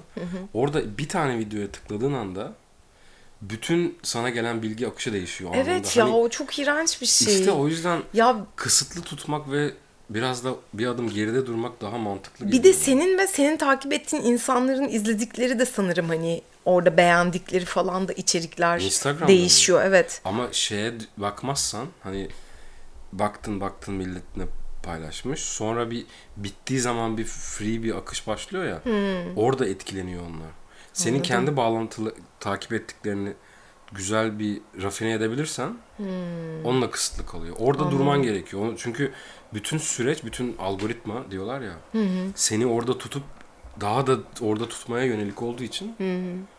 Orada 0.54 0.98
bir 0.98 1.08
tane 1.08 1.38
videoya 1.38 1.68
tıkladığın 1.70 2.12
anda 2.12 2.52
bütün 3.42 3.98
sana 4.02 4.30
gelen 4.30 4.62
bilgi 4.62 4.88
akışı 4.88 5.12
değişiyor 5.12 5.50
anında. 5.54 5.70
Evet 5.70 5.96
ya 5.96 6.04
Hani 6.04 6.14
o 6.14 6.28
çok 6.28 6.58
iğrenç 6.58 7.00
bir 7.00 7.06
şey. 7.06 7.38
işte 7.38 7.50
o 7.50 7.68
yüzden 7.68 8.02
Ya 8.14 8.36
kısıtlı 8.56 9.02
tutmak 9.02 9.50
ve 9.50 9.70
biraz 10.10 10.44
da 10.44 10.54
bir 10.74 10.86
adım 10.86 11.10
geride 11.10 11.46
durmak 11.46 11.80
daha 11.80 11.98
mantıklı 11.98 12.52
bir 12.52 12.62
de 12.62 12.72
senin 12.72 13.18
ve 13.18 13.26
senin 13.26 13.56
takip 13.56 13.92
ettiğin 13.92 14.22
insanların 14.22 14.88
izledikleri 14.88 15.58
de 15.58 15.66
sanırım 15.66 16.08
hani 16.08 16.42
orada 16.64 16.96
beğendikleri 16.96 17.64
falan 17.64 18.08
da 18.08 18.12
içerikler 18.12 18.80
Instagram'da 18.80 19.28
değişiyor. 19.28 19.82
Evet. 19.84 20.20
Ama 20.24 20.48
şeye 20.52 20.94
bakmazsan 21.16 21.86
hani 22.02 22.28
baktın 23.12 23.60
baktın 23.60 23.94
millet 23.94 24.36
ne 24.36 24.44
paylaşmış. 24.82 25.40
Sonra 25.40 25.90
bir 25.90 26.06
bittiği 26.36 26.80
zaman 26.80 27.18
bir 27.18 27.24
free 27.24 27.82
bir 27.82 27.96
akış 27.96 28.26
başlıyor 28.26 28.64
ya. 28.64 28.84
Hmm. 28.84 29.36
Orada 29.36 29.66
etkileniyor 29.66 30.22
onlar. 30.22 30.50
Senin 30.92 31.22
kendi 31.22 31.56
bağlantılı 31.56 32.14
takip 32.40 32.72
ettiklerini 32.72 33.32
güzel 33.92 34.38
bir 34.38 34.60
rafine 34.82 35.12
edebilirsen 35.12 35.76
Hmm. 35.96 36.64
onunla 36.64 36.90
kısıtlı 36.90 37.26
kalıyor. 37.26 37.56
Orada 37.58 37.90
durman 37.90 38.22
gerekiyor. 38.22 38.74
Çünkü 38.78 39.12
bütün 39.54 39.78
süreç, 39.78 40.24
bütün 40.24 40.56
algoritma 40.58 41.30
diyorlar 41.30 41.60
ya. 41.60 41.74
Seni 42.34 42.66
orada 42.66 42.98
tutup 42.98 43.22
daha 43.80 44.06
da 44.06 44.16
orada 44.40 44.68
tutmaya 44.68 45.04
yönelik 45.04 45.42
olduğu 45.42 45.62
için 45.62 45.96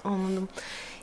Anladım. 0.04 0.48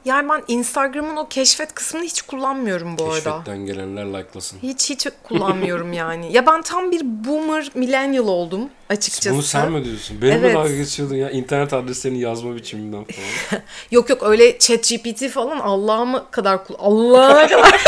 Yani 0.07 0.29
ben 0.29 0.43
Instagram'ın 0.49 1.17
o 1.17 1.29
keşfet 1.29 1.75
kısmını 1.75 2.05
hiç 2.05 2.23
kullanmıyorum 2.23 2.99
bu 2.99 3.05
arada. 3.05 3.15
Keşfetten 3.15 3.59
gelenler 3.67 4.05
like'lasın. 4.07 4.59
Hiç 4.63 4.91
hiç 4.91 5.07
kullanmıyorum 5.23 5.93
yani. 6.03 6.33
Ya 6.33 6.47
ben 6.47 6.63
tam 6.63 6.91
bir 6.93 7.01
boomer 7.05 7.71
millennial 7.75 8.27
oldum 8.29 8.69
açıkçası. 8.89 9.35
Bunu 9.35 9.43
sen 9.43 9.73
mi 9.73 9.85
diyorsun? 9.85 10.23
Benimle 10.23 10.39
Evet. 10.47 10.55
dalga 10.57 10.77
geçiyordun 10.77 11.15
ya. 11.15 11.31
internet 11.31 11.73
adreslerini 11.73 12.21
yazma 12.21 12.57
biçiminden 12.57 13.05
falan. 13.05 13.63
Yok 13.91 14.11
yok 14.11 14.23
öyle 14.23 14.59
chat 14.59 14.89
GPT 14.89 15.29
falan 15.29 15.59
Allah'ıma 15.59 16.31
kadar 16.31 16.61
Allah'ıma 16.79 17.47
kadar. 17.49 17.81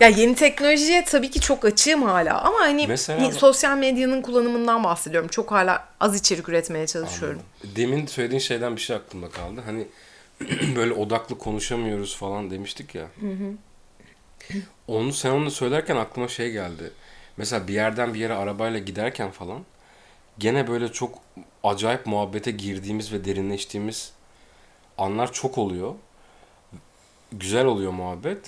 ya 0.00 0.08
yeni 0.08 0.34
teknolojiye 0.34 1.04
tabii 1.04 1.30
ki 1.30 1.40
çok 1.40 1.64
açığım 1.64 2.02
hala 2.02 2.40
ama 2.42 2.58
hani 2.60 2.86
Mesela- 2.86 3.32
sosyal 3.32 3.76
medyanın 3.76 4.22
kullanımından 4.22 4.84
bahsediyorum. 4.84 5.28
Çok 5.28 5.52
hala 5.52 5.84
az 6.00 6.16
içerik 6.16 6.48
üretmeye 6.48 6.86
çalışıyorum. 6.86 7.40
Demin 7.76 8.06
söylediğin 8.06 8.40
şeyden 8.40 8.76
bir 8.76 8.80
şey 8.80 8.96
aklımda 8.96 9.30
kaldı. 9.30 9.60
Hani 9.66 9.86
böyle 10.76 10.92
odaklı 10.92 11.38
konuşamıyoruz 11.38 12.16
falan 12.16 12.50
demiştik 12.50 12.94
ya. 12.94 13.06
Onu 14.88 15.12
sen 15.12 15.30
onu 15.30 15.50
söylerken 15.50 15.96
aklıma 15.96 16.28
şey 16.28 16.50
geldi. 16.50 16.90
Mesela 17.36 17.68
bir 17.68 17.74
yerden 17.74 18.14
bir 18.14 18.18
yere 18.18 18.34
arabayla 18.34 18.78
giderken 18.78 19.30
falan 19.30 19.60
gene 20.38 20.68
böyle 20.68 20.92
çok 20.92 21.18
acayip 21.64 22.06
muhabbete 22.06 22.50
girdiğimiz 22.50 23.12
ve 23.12 23.24
derinleştiğimiz 23.24 24.12
anlar 24.98 25.32
çok 25.32 25.58
oluyor. 25.58 25.94
Güzel 27.32 27.64
oluyor 27.64 27.92
muhabbet. 27.92 28.38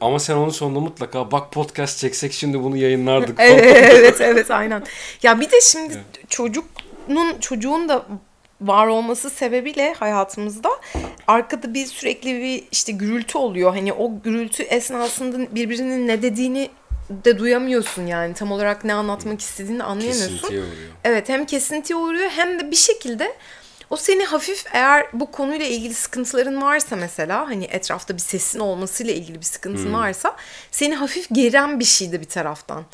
Ama 0.00 0.18
sen 0.18 0.34
onun 0.34 0.50
sonunda 0.50 0.80
mutlaka 0.80 1.30
bak 1.30 1.52
podcast 1.52 1.98
çeksek 1.98 2.32
şimdi 2.32 2.62
bunu 2.62 2.76
yayınlardık 2.76 3.36
evet 3.40 4.20
evet 4.20 4.50
aynen. 4.50 4.84
Ya 5.22 5.40
bir 5.40 5.50
de 5.50 5.60
şimdi 5.60 6.04
çocuğun 6.28 6.64
çocuğun 7.40 7.88
da 7.88 8.06
var 8.62 8.86
olması 8.86 9.30
sebebiyle 9.30 9.94
hayatımızda 9.94 10.70
arkada 11.26 11.74
bir 11.74 11.86
sürekli 11.86 12.42
bir 12.42 12.64
işte 12.72 12.92
gürültü 12.92 13.38
oluyor. 13.38 13.74
Hani 13.74 13.92
o 13.92 14.22
gürültü 14.24 14.62
esnasında 14.62 15.54
birbirinin 15.54 16.08
ne 16.08 16.22
dediğini 16.22 16.70
de 17.10 17.38
duyamıyorsun 17.38 18.06
yani 18.06 18.34
tam 18.34 18.52
olarak 18.52 18.84
ne 18.84 18.94
anlatmak 18.94 19.40
istediğini 19.40 19.82
anlayamıyorsun. 19.82 20.36
Kesintiye 20.36 20.60
uğruyor. 20.60 20.74
Evet 21.04 21.28
hem 21.28 21.44
kesintiye 21.44 21.96
uğruyor 21.96 22.30
hem 22.30 22.60
de 22.60 22.70
bir 22.70 22.76
şekilde 22.76 23.36
o 23.90 23.96
seni 23.96 24.24
hafif 24.24 24.64
eğer 24.72 25.06
bu 25.12 25.30
konuyla 25.30 25.66
ilgili 25.66 25.94
sıkıntıların 25.94 26.62
varsa 26.62 26.96
mesela 26.96 27.48
hani 27.48 27.64
etrafta 27.64 28.14
bir 28.14 28.20
sesin 28.20 28.58
olmasıyla 28.58 29.12
ilgili 29.12 29.38
bir 29.38 29.44
sıkıntın 29.44 29.92
varsa 29.92 30.36
seni 30.70 30.94
hafif 30.94 31.26
geren 31.32 31.80
bir 31.80 31.84
şey 31.84 32.12
de 32.12 32.20
bir 32.20 32.28
taraftan. 32.28 32.84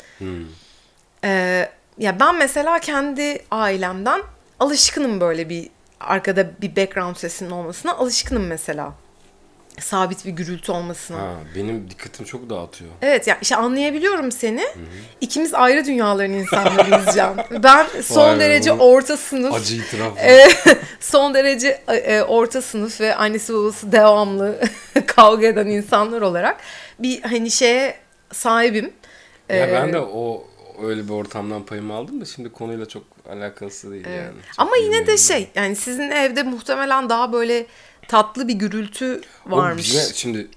Ee, 1.23 1.69
ya 1.97 2.19
ben 2.19 2.35
mesela 2.35 2.79
kendi 2.79 3.41
ailemden 3.51 4.21
alışkınım 4.59 5.21
böyle 5.21 5.49
bir 5.49 5.69
arkada 5.99 6.49
bir 6.61 6.75
background 6.75 7.15
sesinin 7.15 7.49
olmasına 7.49 7.93
alışkınım 7.93 8.47
mesela. 8.47 8.93
Sabit 9.79 10.25
bir 10.25 10.31
gürültü 10.31 10.71
olmasına. 10.71 11.17
Ha, 11.17 11.33
benim 11.55 11.89
dikkatimi 11.89 12.27
çok 12.27 12.49
dağıtıyor. 12.49 12.91
Evet 13.01 13.27
ya 13.27 13.37
işte 13.41 13.55
anlayabiliyorum 13.55 14.31
seni. 14.31 14.63
İkimiz 15.21 15.53
ayrı 15.53 15.85
dünyaların 15.85 16.33
insanlarıyız 16.33 17.15
Can. 17.15 17.37
Ben 17.63 17.87
son 18.03 18.27
Vay 18.29 18.35
be, 18.35 18.39
derece 18.39 18.79
bu 18.79 18.83
orta 18.91 19.17
sınıf. 19.17 19.53
Acı 19.53 19.75
itiraf. 19.75 20.17
e, 20.23 20.47
son 20.99 21.33
derece 21.33 21.81
e, 21.87 22.21
orta 22.21 22.61
sınıf 22.61 23.01
ve 23.01 23.15
annesi 23.15 23.53
babası 23.53 23.91
devamlı 23.91 24.59
kavga 25.07 25.47
eden 25.47 25.67
insanlar 25.67 26.21
olarak 26.21 26.57
bir 26.99 27.21
hani 27.21 27.51
şeye 27.51 27.95
sahibim. 28.33 28.93
Ya 29.49 29.67
Ee, 29.67 29.73
ben 29.73 29.93
de 29.93 29.99
o 29.99 30.43
öyle 30.83 31.03
bir 31.03 31.13
ortamdan 31.13 31.65
payımı 31.65 31.93
aldım 31.93 32.21
da 32.21 32.25
şimdi 32.25 32.51
konuyla 32.51 32.87
çok 32.87 33.03
alakası 33.29 33.91
değil 33.91 34.05
yani. 34.05 34.35
Çok 34.47 34.55
Ama 34.57 34.77
yine 34.77 35.07
de 35.07 35.17
şey 35.17 35.49
yani 35.55 35.75
sizin 35.75 36.11
evde 36.11 36.43
muhtemelen 36.43 37.09
daha 37.09 37.33
böyle 37.33 37.65
tatlı 38.07 38.47
bir 38.47 38.53
gürültü. 38.53 39.21
O 39.51 39.57
varmış. 39.57 39.87
bizim 39.87 39.99
ev- 40.01 40.13
şimdi 40.13 40.47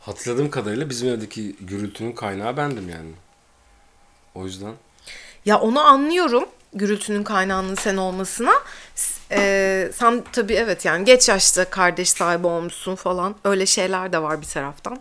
hatırladığım 0.00 0.50
kadarıyla 0.50 0.90
bizim 0.90 1.08
evdeki 1.08 1.56
gürültünün 1.60 2.12
kaynağı 2.12 2.56
bendim 2.56 2.88
yani. 2.88 3.12
O 4.34 4.44
yüzden 4.44 4.72
Ya 5.46 5.60
onu 5.60 5.80
anlıyorum 5.80 6.44
gürültünün 6.74 7.24
kaynağının 7.24 7.74
sen 7.74 7.96
olmasına. 7.96 8.52
S- 8.94 9.20
e, 9.32 9.90
sen 9.94 10.24
tabii 10.32 10.54
evet 10.54 10.84
yani 10.84 11.04
geç 11.04 11.28
yaşta 11.28 11.70
kardeş 11.70 12.10
sahibi 12.10 12.46
olmuşsun 12.46 12.94
falan. 12.94 13.34
Öyle 13.44 13.66
şeyler 13.66 14.12
de 14.12 14.22
var 14.22 14.40
bir 14.40 14.46
taraftan. 14.46 14.98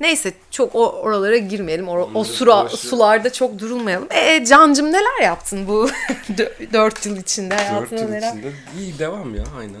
Neyse 0.00 0.32
çok 0.50 0.74
o 0.74 0.92
oralara 0.92 1.36
girmeyelim. 1.36 1.88
O, 1.88 2.10
o 2.14 2.24
sura, 2.24 2.68
sularda 2.68 3.32
çok 3.32 3.58
durulmayalım. 3.58 4.08
E 4.10 4.44
Cancım 4.44 4.86
neler 4.92 5.22
yaptın 5.22 5.68
bu 5.68 5.88
4 6.72 7.06
yıl 7.06 7.16
içinde 7.16 7.54
4 7.54 7.60
hayatında 7.60 8.00
yıl 8.00 8.08
neler? 8.08 8.28
içinde 8.32 8.52
iyi 8.78 8.98
devam 8.98 9.34
ya 9.34 9.44
aynen. 9.58 9.80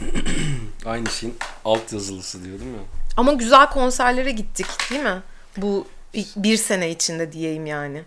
Aynı 0.86 1.10
şeyin 1.10 1.36
alt 1.64 1.92
yazılısı 1.92 2.44
diyordum 2.44 2.66
ya. 2.74 2.80
Ama 3.16 3.32
güzel 3.32 3.70
konserlere 3.70 4.30
gittik 4.30 4.66
değil 4.90 5.02
mi? 5.02 5.22
Bu 5.56 5.86
bir 6.36 6.56
sene 6.56 6.90
içinde 6.90 7.32
diyeyim 7.32 7.66
yani. 7.66 8.02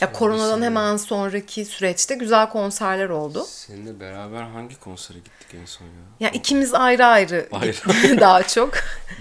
Ya 0.00 0.12
koronadan 0.12 0.38
Sonrasında 0.44 0.66
hemen 0.66 0.96
sonraki 0.96 1.64
süreçte 1.64 2.14
güzel 2.14 2.48
konserler 2.48 3.08
oldu. 3.08 3.44
Seninle 3.48 4.00
beraber 4.00 4.42
hangi 4.42 4.80
konsere 4.80 5.18
gittik 5.18 5.54
en 5.62 5.64
son 5.64 5.84
ya? 5.86 5.92
Ya 6.20 6.30
ikimiz 6.30 6.74
ayrı 6.74 7.06
ayrı, 7.06 7.48
Ayrı. 7.52 7.76
daha 8.20 8.42
çok. 8.42 8.74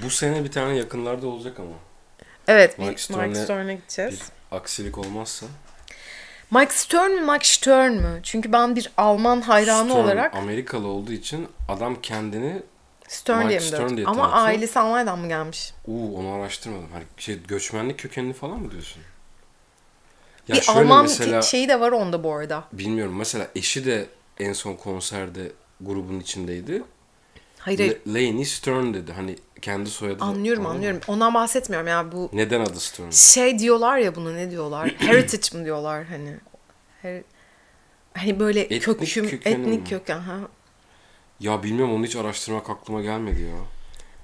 Bu 0.05 0.09
sene 0.09 0.43
bir 0.43 0.51
tane 0.51 0.77
yakınlarda 0.77 1.27
olacak 1.27 1.59
ama. 1.59 1.75
Evet, 2.47 2.79
Mike 2.79 2.97
Stern'e 2.97 3.73
gideceğiz. 3.75 4.19
Bir 4.51 4.57
aksilik 4.57 4.97
olmazsa. 4.97 5.45
Mike 6.51 6.73
Stern 6.73 7.11
mü, 7.11 7.21
Mike 7.31 7.47
Stern 7.47 7.91
mü? 7.91 8.19
Çünkü 8.23 8.51
ben 8.51 8.75
bir 8.75 8.91
Alman 8.97 9.41
hayranı 9.41 9.89
Stern, 9.89 10.03
olarak 10.03 10.35
Amerikalı 10.35 10.87
olduğu 10.87 11.11
için 11.11 11.47
adam 11.69 12.01
kendini 12.01 12.61
Stern 13.07 13.37
Mike 13.37 13.49
diye 13.49 13.59
mi 13.59 13.65
Stern 13.65 13.97
diye 13.97 14.07
Ama 14.07 14.21
tanıtıyor. 14.21 14.45
ailesi 14.45 14.79
Almanya'dan 14.79 15.19
mı 15.19 15.27
gelmiş? 15.27 15.73
Uuu 15.87 16.17
onu 16.19 16.33
araştırmadım. 16.33 16.89
Hani 16.93 17.03
şey 17.17 17.43
göçmenlik 17.47 17.99
kökenli 17.99 18.33
falan 18.33 18.59
mı 18.59 18.71
diyorsun? 18.71 19.01
Ya 20.47 20.55
bir 20.55 20.61
şöyle 20.61 20.79
Alman 20.79 21.01
mesela 21.01 21.41
şeyi 21.41 21.69
de 21.69 21.79
var 21.79 21.91
onda 21.91 22.23
bu 22.23 22.33
arada. 22.33 22.63
bilmiyorum 22.73 23.15
mesela 23.17 23.47
eşi 23.55 23.85
de 23.85 24.05
en 24.39 24.53
son 24.53 24.73
konserde 24.75 25.51
grubun 25.81 26.19
içindeydi. 26.19 26.83
Hayır. 27.59 27.79
Le- 27.79 28.13
Lainey 28.13 28.45
Stern 28.45 28.93
dedi. 28.93 29.11
Hani 29.13 29.35
kendi 29.61 29.89
soyadı. 29.89 30.23
anlıyorum 30.23 30.65
Anladın 30.65 30.79
mı? 30.81 30.87
anlıyorum. 30.87 31.13
Ondan 31.13 31.33
bahsetmiyorum 31.33 31.87
ya 31.87 32.11
bu 32.11 32.29
Neden 32.33 32.61
adı 32.61 32.79
Stern? 32.79 33.09
şey 33.09 33.59
diyorlar 33.59 33.97
ya 33.97 34.15
buna 34.15 34.31
ne 34.31 34.51
diyorlar? 34.51 34.89
Heritage 34.97 35.57
mi 35.57 35.65
diyorlar 35.65 36.03
hani? 36.05 36.35
Her- 37.01 37.23
hani 38.13 38.39
böyle 38.39 38.59
Etnik 38.61 38.81
köküm, 38.83 39.25
etnik 39.25 39.67
mi? 39.67 39.83
köken. 39.83 40.19
Ha. 40.19 40.37
Ya 41.39 41.63
bilmiyorum 41.63 41.93
onu 41.95 42.05
hiç 42.05 42.15
araştırmak 42.15 42.69
aklıma 42.69 43.01
gelmedi 43.01 43.41
ya. 43.41 43.55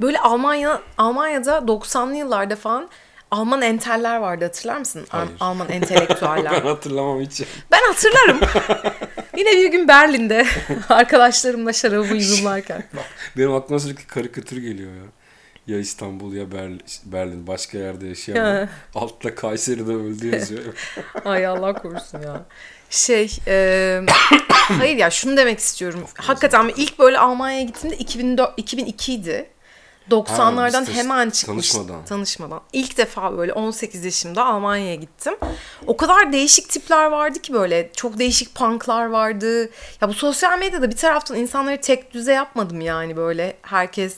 Böyle 0.01 0.19
Almanya 0.19 0.81
Almanya'da 0.97 1.57
90'lı 1.57 2.15
yıllarda 2.15 2.55
falan 2.55 2.89
Alman 3.31 3.61
enteller 3.61 4.17
vardı 4.17 4.45
hatırlar 4.45 4.77
mısın? 4.77 5.05
Hayır. 5.09 5.29
Alman 5.39 5.69
entelektüeller. 5.71 6.51
Ben 6.51 6.61
hatırlamam 6.61 7.21
hiç. 7.21 7.41
Ben 7.71 7.81
hatırlarım. 7.87 8.39
Yine 9.37 9.51
bir 9.51 9.71
gün 9.71 9.87
Berlin'de 9.87 10.45
arkadaşlarımla 10.89 11.73
şarabı 11.73 12.15
yudumlarken. 12.15 12.83
Benim 13.37 13.53
aklıma 13.53 13.79
sürekli 13.79 14.07
karikatür 14.07 14.57
geliyor 14.57 14.91
ya. 14.91 15.03
Ya 15.67 15.79
İstanbul 15.79 16.33
ya 16.33 16.51
Berlin, 16.51 16.81
Berlin 17.05 17.47
başka 17.47 17.77
yerde 17.77 18.07
yaşayan. 18.07 18.35
Ya. 18.35 18.69
Altta 18.95 19.35
Kayseri'de 19.35 19.91
öldü 19.91 20.35
yazıyor. 20.35 20.63
Ay 21.25 21.47
Allah 21.47 21.73
korusun 21.73 22.21
ya. 22.21 22.45
Şey, 22.89 23.37
e, 23.47 24.01
hayır 24.49 24.97
ya 24.97 25.09
şunu 25.09 25.37
demek 25.37 25.59
istiyorum. 25.59 26.07
Hakikaten 26.15 26.71
ilk 26.77 26.99
böyle 26.99 27.19
Almanya'ya 27.19 27.63
gittiğimde 27.63 27.97
2004, 27.97 28.53
2002 28.57 29.13
idi. 29.13 29.49
90'lardan 30.11 30.85
Ha, 30.85 30.91
hemen 30.93 31.29
çıkmış. 31.29 31.71
tanışmadan. 31.71 32.05
Tanışmadan. 32.05 32.61
İlk 32.73 32.97
defa 32.97 33.37
böyle 33.37 33.53
18 33.53 34.05
yaşımda 34.05 34.45
Almanya'ya 34.45 34.95
gittim. 34.95 35.33
O 35.87 35.97
kadar 35.97 36.33
değişik 36.33 36.69
tipler 36.69 37.05
vardı 37.05 37.39
ki 37.41 37.53
böyle. 37.53 37.91
Çok 37.95 38.19
değişik 38.19 38.55
punklar 38.55 39.05
vardı. 39.05 39.63
Ya 40.01 40.09
bu 40.09 40.13
sosyal 40.13 40.59
medyada 40.59 40.89
bir 40.91 40.95
taraftan 40.95 41.37
insanları 41.37 41.81
tek 41.81 42.13
düze 42.13 42.33
yapmadım 42.33 42.81
yani 42.81 43.17
böyle. 43.17 43.57
Herkes 43.61 44.17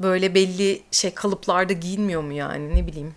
böyle 0.00 0.34
belli 0.34 0.82
şey 0.90 1.14
kalıplarda 1.14 1.72
giyinmiyor 1.72 2.22
mu 2.22 2.32
yani 2.32 2.76
ne 2.76 2.86
bileyim. 2.86 3.14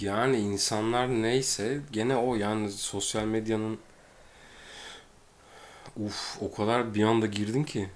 Yani 0.00 0.36
insanlar 0.36 1.08
neyse 1.08 1.80
gene 1.92 2.16
o 2.16 2.34
yani 2.34 2.72
sosyal 2.72 3.24
medyanın 3.24 3.78
uf 5.96 6.36
o 6.40 6.54
kadar 6.54 6.94
bir 6.94 7.04
anda 7.04 7.26
girdin 7.26 7.64
ki. 7.64 7.88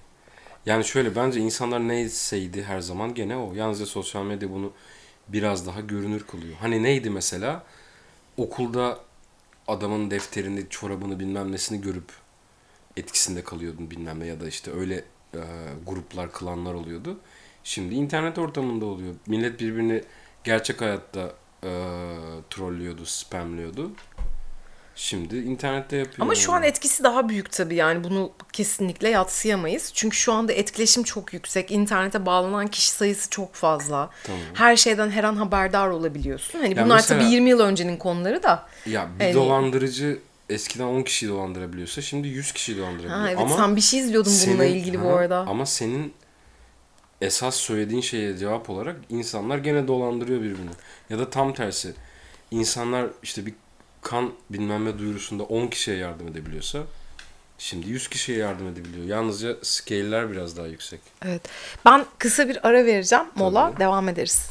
Yani 0.65 0.85
şöyle 0.85 1.15
bence 1.15 1.39
insanlar 1.39 1.87
neyseydi 1.87 2.63
her 2.63 2.79
zaman 2.79 3.13
gene 3.13 3.37
o. 3.37 3.53
Yalnızca 3.53 3.85
sosyal 3.85 4.23
medya 4.25 4.51
bunu 4.51 4.73
biraz 5.27 5.67
daha 5.67 5.81
görünür 5.81 6.23
kılıyor. 6.23 6.55
Hani 6.59 6.83
neydi 6.83 7.09
mesela? 7.09 7.63
Okulda 8.37 8.99
adamın 9.67 10.11
defterini, 10.11 10.69
çorabını 10.69 11.19
bilmem 11.19 11.51
nesini 11.51 11.81
görüp 11.81 12.11
etkisinde 12.97 13.43
kalıyordun 13.43 13.91
bilmem 13.91 14.19
ne 14.19 14.25
ya 14.25 14.39
da 14.41 14.47
işte 14.47 14.71
öyle 14.71 14.95
e, 15.35 15.39
gruplar, 15.87 16.31
klanlar 16.31 16.73
oluyordu. 16.73 17.19
Şimdi 17.63 17.95
internet 17.95 18.37
ortamında 18.39 18.85
oluyor. 18.85 19.15
Millet 19.27 19.59
birbirini 19.59 20.03
gerçek 20.43 20.81
hayatta 20.81 21.33
e, 21.63 21.69
trollüyordu, 22.49 23.05
spamlıyordu. 23.05 23.91
Şimdi 24.95 25.37
internette 25.37 25.97
yapıyor. 25.97 26.19
Ama 26.19 26.35
şu 26.35 26.51
an 26.51 26.55
yani. 26.55 26.65
etkisi 26.65 27.03
daha 27.03 27.29
büyük 27.29 27.51
tabii 27.51 27.75
yani 27.75 28.03
bunu 28.03 28.31
kesinlikle 28.53 29.09
yatsıyamayız. 29.09 29.91
Çünkü 29.93 30.17
şu 30.17 30.33
anda 30.33 30.53
etkileşim 30.53 31.03
çok 31.03 31.33
yüksek. 31.33 31.71
İnternete 31.71 32.25
bağlanan 32.25 32.67
kişi 32.67 32.91
sayısı 32.91 33.29
çok 33.29 33.53
fazla. 33.53 34.09
Tamam. 34.23 34.41
Her 34.53 34.75
şeyden 34.75 35.09
her 35.09 35.23
an 35.23 35.35
haberdar 35.35 35.87
olabiliyorsun. 35.87 36.59
Hani 36.59 36.77
Ya 36.77 36.85
bunlar 36.85 36.95
mesela- 36.95 37.21
tabii 37.21 37.31
20 37.31 37.49
yıl 37.49 37.59
öncenin 37.59 37.97
konuları 37.97 38.43
da. 38.43 38.67
Ya 38.85 39.09
bir 39.19 39.23
Hani- 39.23 39.33
dolandırıcı 39.35 40.19
eskiden 40.49 40.85
10 40.85 41.01
kişiyi 41.03 41.29
dolandırabiliyorsa 41.29 42.01
şimdi 42.01 42.27
100 42.27 42.51
kişiyi 42.51 42.77
dolandırabiliyor. 42.77 43.19
Ha 43.19 43.27
evet 43.29 43.39
ama 43.39 43.55
sen 43.57 43.75
bir 43.75 43.81
şey 43.81 43.99
izliyordun 43.99 44.31
bununla 44.47 44.63
senin- 44.63 44.75
ilgili 44.75 44.97
Ha, 44.97 45.03
bu 45.03 45.09
arada. 45.13 45.37
Ama 45.39 45.65
senin 45.65 46.13
esas 47.21 47.55
söylediğin 47.55 48.01
şeye 48.01 48.37
cevap 48.37 48.69
olarak 48.69 48.95
insanlar 49.09 49.57
gene 49.57 49.87
dolandırıyor 49.87 50.41
birbirini. 50.41 50.69
Ya 51.09 51.19
da 51.19 51.29
tam 51.29 51.53
tersi. 51.53 51.93
İnsanlar 52.51 53.07
işte 53.23 53.45
bir 53.45 53.53
kan 54.01 54.33
bilmem 54.49 54.85
ne 54.85 54.99
duyurusunda 54.99 55.43
10 55.43 55.67
kişiye 55.67 55.97
yardım 55.97 56.27
edebiliyorsa 56.27 56.79
şimdi 57.57 57.89
100 57.89 58.07
kişiye 58.07 58.37
yardım 58.37 58.67
edebiliyor. 58.67 59.05
Yalnızca 59.05 59.55
scale'ler 59.61 60.31
biraz 60.31 60.57
daha 60.57 60.67
yüksek. 60.67 60.99
Evet. 61.25 61.41
Ben 61.85 62.05
kısa 62.17 62.49
bir 62.49 62.67
ara 62.67 62.85
vereceğim. 62.85 63.25
Mola 63.35 63.69
Tabii. 63.69 63.79
devam 63.79 64.09
ederiz. 64.09 64.49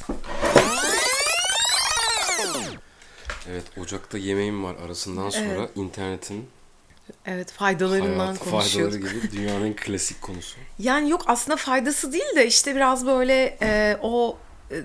Evet 3.50 3.64
Ocak'ta 3.78 4.18
yemeğim 4.18 4.64
var 4.64 4.76
arasından 4.86 5.30
sonra 5.30 5.68
internetin 5.76 6.48
Evet 7.26 7.52
faydalarından 7.52 8.26
hayat 8.26 8.38
konuşuyorduk. 8.38 8.92
faydaları 9.02 9.18
gibi 9.18 9.32
dünyanın 9.36 9.72
klasik 9.72 10.22
konusu. 10.22 10.56
Yani 10.78 11.10
yok 11.10 11.24
aslında 11.26 11.56
faydası 11.56 12.12
değil 12.12 12.36
de 12.36 12.46
işte 12.46 12.74
biraz 12.76 13.06
böyle 13.06 13.58
e, 13.62 13.96
o 14.02 14.38
e, 14.70 14.76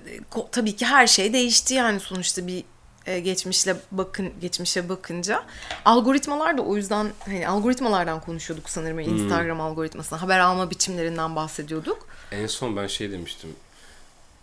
tabii 0.52 0.76
ki 0.76 0.86
her 0.86 1.06
şey 1.06 1.32
değişti 1.32 1.74
yani 1.74 2.00
sonuçta 2.00 2.46
bir 2.46 2.64
e, 3.06 3.20
geçmişle 3.20 3.76
bakın 3.90 4.32
geçmişe 4.40 4.88
bakınca 4.88 5.44
algoritmalar 5.84 6.58
da 6.58 6.62
o 6.62 6.76
yüzden 6.76 7.12
hani 7.18 7.48
algoritmalardan 7.48 8.20
konuşuyorduk 8.20 8.70
sanırım 8.70 8.98
Instagram 8.98 9.60
algoritmasına 9.60 10.22
haber 10.22 10.38
alma 10.38 10.70
biçimlerinden 10.70 11.36
bahsediyorduk. 11.36 12.08
En 12.32 12.46
son 12.46 12.76
ben 12.76 12.86
şey 12.86 13.12
demiştim. 13.12 13.50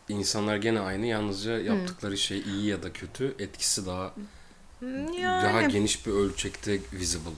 İnsanlar 0.09 0.55
gene 0.57 0.79
aynı 0.79 1.05
yalnızca 1.05 1.59
yaptıkları 1.59 2.17
şey 2.17 2.39
iyi 2.39 2.65
ya 2.65 2.83
da 2.83 2.93
kötü 2.93 3.35
etkisi 3.39 3.85
daha 3.85 4.13
Yani 5.19 5.43
daha 5.43 5.61
geniş 5.61 6.05
bir 6.05 6.11
ölçekte 6.11 6.79
visible. 6.93 7.29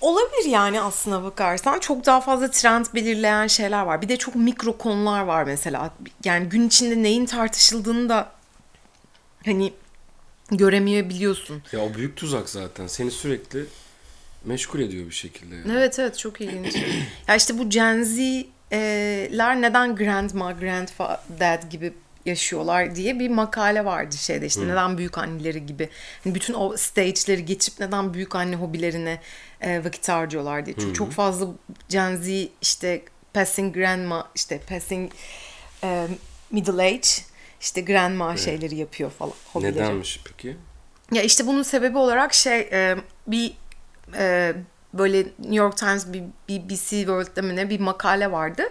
olabilir 0.00 0.44
yani 0.44 0.80
aslına 0.80 1.22
bakarsan 1.24 1.78
çok 1.78 2.06
daha 2.06 2.20
fazla 2.20 2.50
trend 2.50 2.86
belirleyen 2.94 3.46
şeyler 3.46 3.82
var. 3.82 4.02
Bir 4.02 4.08
de 4.08 4.16
çok 4.16 4.34
mikro 4.34 4.78
konular 4.78 5.20
var 5.22 5.44
mesela. 5.44 5.90
Yani 6.24 6.48
gün 6.48 6.66
içinde 6.68 7.02
neyin 7.02 7.26
tartışıldığını 7.26 8.08
da 8.08 8.32
hani 9.44 9.72
göremeyebiliyorsun. 10.50 11.62
Ya 11.72 11.80
o 11.80 11.94
büyük 11.94 12.16
tuzak 12.16 12.48
zaten. 12.48 12.86
Seni 12.86 13.10
sürekli 13.10 13.64
meşgul 14.44 14.80
ediyor 14.80 15.06
bir 15.06 15.14
şekilde. 15.14 15.54
yani. 15.54 15.72
Evet 15.72 15.98
evet 15.98 16.18
çok 16.18 16.40
ilginç. 16.40 16.74
ya 17.28 17.36
işte 17.36 17.58
bu 17.58 17.70
Gen 17.70 18.02
Z'ler 18.02 19.60
neden 19.62 19.96
grandma, 19.96 20.52
granddad 20.52 21.70
gibi 21.70 21.92
yaşıyorlar 22.26 22.96
diye 22.96 23.18
bir 23.18 23.30
makale 23.30 23.84
vardı 23.84 24.16
şeyde 24.16 24.46
işte 24.46 24.68
neden 24.68 24.98
büyük 24.98 25.18
anneleri 25.18 25.66
gibi. 25.66 25.88
Hani 26.24 26.34
bütün 26.34 26.54
o 26.54 26.76
stage'leri 26.76 27.44
geçip 27.44 27.80
neden 27.80 28.14
büyük 28.14 28.34
anne 28.34 28.56
hobilerine 28.56 29.20
e, 29.60 29.84
vakit 29.84 30.08
harcıyorlar 30.08 30.66
diye. 30.66 30.76
Çünkü 30.80 30.94
çok 30.94 31.12
fazla 31.12 31.46
Gen 31.88 32.16
Z 32.16 32.28
işte 32.62 33.02
passing 33.34 33.74
grandma 33.74 34.28
işte 34.34 34.60
passing 34.68 35.12
e, 35.84 36.06
middle 36.50 36.82
age 36.82 37.08
işte 37.60 37.80
grandma 37.80 38.36
şeyleri 38.36 38.76
yapıyor 38.76 39.10
falan 39.10 39.32
hobileri. 39.52 39.74
Nedenmiş 39.74 40.20
peki? 40.24 40.56
Ya 41.12 41.22
işte 41.22 41.46
bunun 41.46 41.62
sebebi 41.62 41.98
olarak 41.98 42.34
şey 42.34 42.60
e, 42.60 42.96
bir 43.26 43.52
e, 44.16 44.54
böyle 44.94 45.18
New 45.18 45.56
York 45.56 45.76
Times 45.76 46.06
bir 46.12 46.22
BBC 46.48 46.88
World'da 46.88 47.42
mı 47.42 47.56
ne 47.56 47.70
bir 47.70 47.80
makale 47.80 48.32
vardı. 48.32 48.62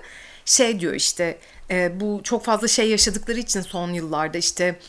Şey 0.46 0.80
diyor 0.80 0.94
işte 0.94 1.38
e, 1.70 2.00
bu 2.00 2.22
çok 2.24 2.46
fazla 2.46 2.68
şey 2.68 2.90
yaşadıkları 2.90 3.40
için 3.40 3.62
son 3.62 3.94
yıllarda 3.94 4.38
işte 4.38 4.80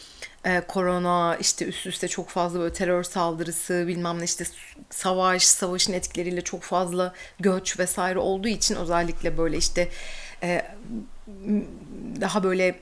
e, 0.44 0.62
korona 0.68 1.36
işte 1.40 1.64
üst 1.66 1.86
üste 1.86 2.08
çok 2.08 2.28
fazla 2.28 2.60
böyle 2.60 2.72
terör 2.72 3.02
saldırısı 3.02 3.84
bilmem 3.88 4.20
ne 4.20 4.24
işte 4.24 4.44
savaş 4.90 5.44
savaşın 5.44 5.92
etkileriyle 5.92 6.40
çok 6.40 6.62
fazla 6.62 7.14
göç 7.40 7.78
vesaire 7.78 8.18
olduğu 8.18 8.48
için 8.48 8.76
özellikle 8.76 9.38
böyle 9.38 9.56
işte 9.56 9.88
e, 10.42 10.66
daha 12.20 12.42
böyle 12.42 12.80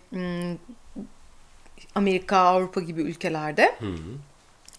Amerika, 1.98 2.36
Avrupa 2.36 2.80
gibi 2.80 3.02
ülkelerde. 3.02 3.74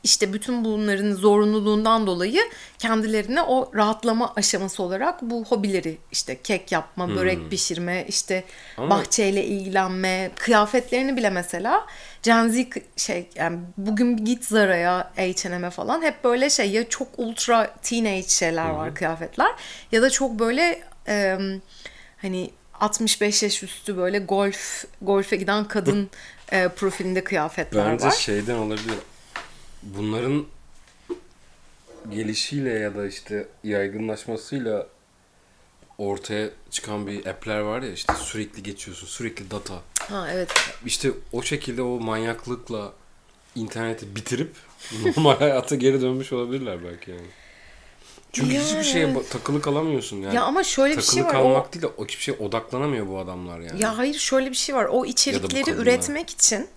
İşte 0.04 0.34
bütün 0.34 0.66
bunların 0.66 1.12
zorunluluğundan 1.12 2.08
dolayı 2.08 2.42
kendilerine 2.78 3.42
o 3.42 3.72
rahatlama 3.76 4.34
aşaması 4.36 4.84
olarak 4.84 5.22
bu 5.22 5.46
hobileri 5.46 5.98
işte 6.12 6.42
kek 6.42 6.72
yapma, 6.72 7.16
börek 7.16 7.50
pişirme, 7.50 8.06
işte 8.08 8.44
Ama- 8.78 8.90
bahçeyle 8.90 9.46
ilgilenme, 9.46 10.32
kıyafetlerini 10.36 11.18
bile 11.18 11.30
mesela 11.30 11.86
Gen 12.24 12.48
Z 12.48 12.58
şey 12.98 13.30
yani 13.36 13.60
bugün 13.78 14.18
git 14.18 14.46
Zara'ya, 14.46 15.12
H&M'e 15.16 15.70
falan 15.70 16.02
hep 16.02 16.24
böyle 16.24 16.50
şey 16.50 16.72
ya 16.72 16.90
çok 16.90 17.08
ultra 17.18 17.74
teenage 17.82 18.28
şeyler 18.28 18.70
var 18.70 18.96
kıyafetler 18.96 19.52
ya 19.92 20.02
da 20.02 20.10
çok 20.10 20.40
böyle 20.40 20.82
em, 21.08 21.62
hani 22.22 22.50
65 22.80 23.44
yaş 23.44 23.64
üstü 23.64 23.98
böyle 23.98 24.20
golf 24.20 24.86
golfe 25.02 25.36
giden 25.36 25.66
kadın 25.66 26.10
e, 26.52 26.68
profilinde 26.68 27.24
kıyafetler 27.24 27.92
Bence 27.92 28.06
var. 28.06 28.12
şeyden 28.12 28.56
olabilir. 28.56 28.96
Bunların 29.84 30.46
gelişiyle 32.12 32.70
ya 32.70 32.96
da 32.96 33.08
işte 33.08 33.48
yaygınlaşmasıyla 33.64 34.88
ortaya 35.98 36.50
çıkan 36.72 37.08
bir 37.08 37.26
app'ler 37.26 37.60
var 37.60 37.82
ya 37.82 37.92
işte 37.92 38.14
sürekli 38.14 38.64
geçiyorsun 38.64 39.08
sürekli 39.08 39.52
data. 39.52 39.82
Ha 40.00 40.28
evet. 40.32 40.52
İşte 40.86 41.12
o 41.32 41.42
şekilde 41.42 41.82
o 41.82 42.00
manyaklıkla 42.00 42.94
interneti 43.56 44.16
bitirip 44.16 44.56
normal 45.06 45.38
hayata 45.38 45.76
geri 45.76 46.02
dönmüş 46.02 46.34
olabilirler 46.34 46.84
belki 46.84 47.12
yani. 47.12 47.28
Çünkü 48.34 48.54
Yani 48.56 48.66
hiçbir 48.66 48.84
şeye 48.84 49.14
takılı 49.30 49.62
kalamıyorsun 49.62 50.18
yani. 50.18 50.36
Ya 50.36 50.44
ama 50.44 50.64
şöyle 50.64 50.98
bir 50.98 51.02
takılı 51.02 51.14
şey 51.16 51.24
var. 51.24 51.32
kalmak 51.32 51.68
O, 51.68 51.74
değil 51.74 51.82
de 51.82 51.88
o 51.98 52.06
hiçbir 52.06 52.24
şeye 52.24 52.38
odaklanamıyor 52.38 53.08
bu 53.08 53.20
adamlar 53.20 53.60
yani. 53.60 53.82
ya 53.82 53.98
hayır 53.98 54.14
şöyle 54.20 54.50
bir 54.52 54.56
şey 54.56 54.76
var. 54.76 54.86
O 54.86 55.06
içerikleri 55.06 55.72
üretmek 55.72 56.30
için 56.30 56.68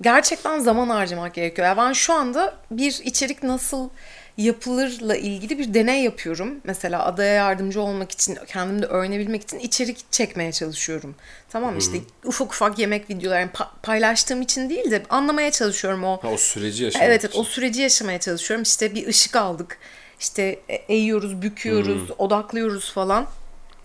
gerçekten 0.00 0.58
zaman 0.58 0.88
harcamak 0.88 1.34
gerekiyor. 1.34 1.68
Ya 1.68 1.76
ben 1.76 1.92
şu 1.92 2.12
anda 2.12 2.56
bir 2.70 3.00
içerik 3.04 3.42
nasıl 3.42 3.88
yapılırla 4.36 5.16
ilgili 5.16 5.58
bir 5.58 5.74
deney 5.74 6.02
yapıyorum. 6.02 6.54
Mesela 6.64 7.04
adaya 7.04 7.34
yardımcı 7.34 7.80
olmak 7.80 8.12
için, 8.12 8.38
kendimi 8.46 8.82
de 8.82 8.86
öğrenebilmek 8.86 9.42
için 9.42 9.58
içerik 9.58 10.12
çekmeye 10.12 10.52
çalışıyorum. 10.52 11.14
Tamam 11.50 11.78
işte 11.78 11.98
ufak 12.24 12.52
ufak 12.52 12.78
yemek 12.78 13.10
videoları 13.10 13.40
yani 13.40 13.50
pa- 13.50 13.68
paylaştığım 13.82 14.42
için 14.42 14.70
değil 14.70 14.90
de 14.90 15.02
anlamaya 15.10 15.50
çalışıyorum 15.50 16.04
o 16.04 16.22
Ha, 16.22 16.28
o 16.28 16.36
süreci 16.36 16.84
yaşamak 16.84 17.06
Evet, 17.08 17.20
evet 17.24 17.30
için. 17.32 17.40
o 17.40 17.44
süreci 17.44 17.80
yaşamaya 17.82 18.20
çalışıyorum. 18.20 18.62
İşte 18.62 18.94
bir 18.94 19.06
ışık 19.06 19.36
aldık. 19.36 19.78
İşte 20.20 20.60
e- 20.68 20.74
eğiyoruz, 20.74 21.42
büküyoruz, 21.42 22.10
odaklıyoruz 22.18 22.92
falan. 22.92 23.26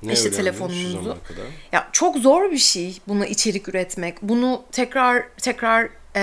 Ne 0.04 0.14
işte 0.14 0.32
telefonumuzu. 0.32 1.18
Ya 1.72 1.90
çok 1.92 2.18
zor 2.18 2.52
bir 2.52 2.58
şey 2.58 2.98
buna 3.08 3.26
içerik 3.26 3.70
üretmek. 3.70 4.22
Bunu 4.22 4.64
tekrar 4.72 5.24
tekrar 5.38 5.90
e, 6.16 6.22